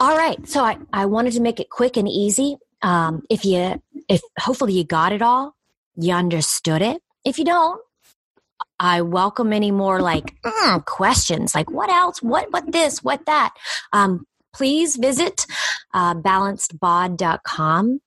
All 0.00 0.16
right, 0.16 0.46
so 0.48 0.64
I, 0.64 0.78
I 0.92 1.06
wanted 1.06 1.32
to 1.34 1.40
make 1.40 1.60
it 1.60 1.70
quick 1.70 1.96
and 1.96 2.08
easy. 2.08 2.56
Um, 2.82 3.22
if 3.28 3.44
you 3.44 3.82
if 4.08 4.20
hopefully 4.38 4.72
you 4.72 4.84
got 4.84 5.12
it 5.12 5.22
all, 5.22 5.54
you 5.96 6.14
understood 6.14 6.82
it. 6.82 7.02
If 7.24 7.38
you 7.38 7.44
don't, 7.44 7.80
I 8.80 9.02
welcome 9.02 9.52
any 9.52 9.70
more 9.70 10.00
like 10.00 10.34
mm, 10.42 10.84
questions, 10.86 11.54
like 11.54 11.70
what 11.70 11.90
else, 11.90 12.22
what 12.22 12.50
what 12.50 12.72
this, 12.72 13.04
what 13.04 13.26
that. 13.26 13.54
Um, 13.92 14.26
please 14.52 14.96
visit 14.96 15.46
uh, 15.94 16.14
balancedbod.com. 16.14 18.00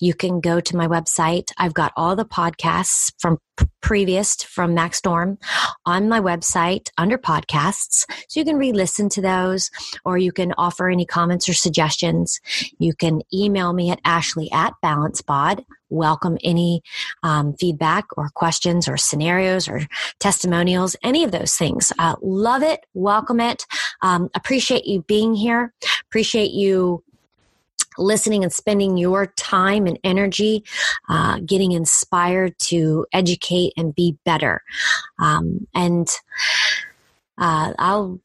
You 0.00 0.14
can 0.14 0.40
go 0.40 0.60
to 0.60 0.76
my 0.76 0.86
website. 0.86 1.50
I've 1.58 1.74
got 1.74 1.92
all 1.96 2.16
the 2.16 2.24
podcasts 2.24 3.12
from 3.18 3.38
previous 3.80 4.42
from 4.42 4.74
Max 4.74 4.98
Storm 4.98 5.38
on 5.86 6.08
my 6.08 6.20
website 6.20 6.88
under 6.98 7.16
podcasts. 7.16 8.04
So 8.28 8.40
you 8.40 8.44
can 8.44 8.56
re 8.56 8.72
listen 8.72 9.08
to 9.10 9.20
those 9.20 9.70
or 10.04 10.18
you 10.18 10.32
can 10.32 10.52
offer 10.58 10.88
any 10.88 11.06
comments 11.06 11.48
or 11.48 11.54
suggestions. 11.54 12.40
You 12.78 12.94
can 12.94 13.22
email 13.32 13.72
me 13.72 13.90
at 13.90 14.00
ashley 14.04 14.50
at 14.52 14.74
balancebod 14.82 15.64
welcome 15.90 16.36
any 16.42 16.82
um, 17.22 17.54
feedback 17.54 18.04
or 18.16 18.28
questions 18.34 18.88
or 18.88 18.96
scenarios 18.96 19.68
or 19.68 19.86
testimonials, 20.18 20.96
any 21.02 21.24
of 21.24 21.30
those 21.30 21.54
things. 21.54 21.92
Uh, 21.98 22.16
love 22.20 22.62
it, 22.62 22.80
welcome 22.94 23.40
it. 23.40 23.64
Um, 24.02 24.28
appreciate 24.34 24.86
you 24.86 25.02
being 25.02 25.34
here. 25.34 25.72
Appreciate 26.06 26.50
you 26.50 27.04
listening 27.98 28.42
and 28.42 28.52
spending 28.52 28.96
your 28.96 29.26
time 29.36 29.86
and 29.86 29.98
energy 30.04 30.64
uh, 31.08 31.38
getting 31.44 31.72
inspired 31.72 32.58
to 32.58 33.06
educate 33.12 33.72
and 33.76 33.94
be 33.94 34.16
better. 34.24 34.62
Um, 35.18 35.66
and 35.74 36.08
uh, 37.38 37.72
I'll 37.78 38.20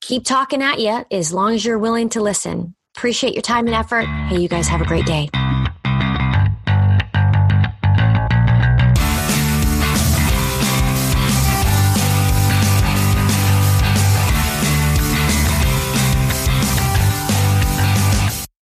keep 0.00 0.24
talking 0.24 0.62
at 0.62 0.80
you 0.80 1.04
as 1.10 1.32
long 1.32 1.54
as 1.54 1.64
you're 1.64 1.78
willing 1.78 2.08
to 2.10 2.22
listen. 2.22 2.74
Appreciate 2.96 3.34
your 3.34 3.42
time 3.42 3.66
and 3.66 3.74
effort. 3.74 4.06
Hey, 4.28 4.38
you 4.38 4.48
guys 4.48 4.68
have 4.68 4.80
a 4.80 4.86
great 4.86 5.06
day. 5.06 5.28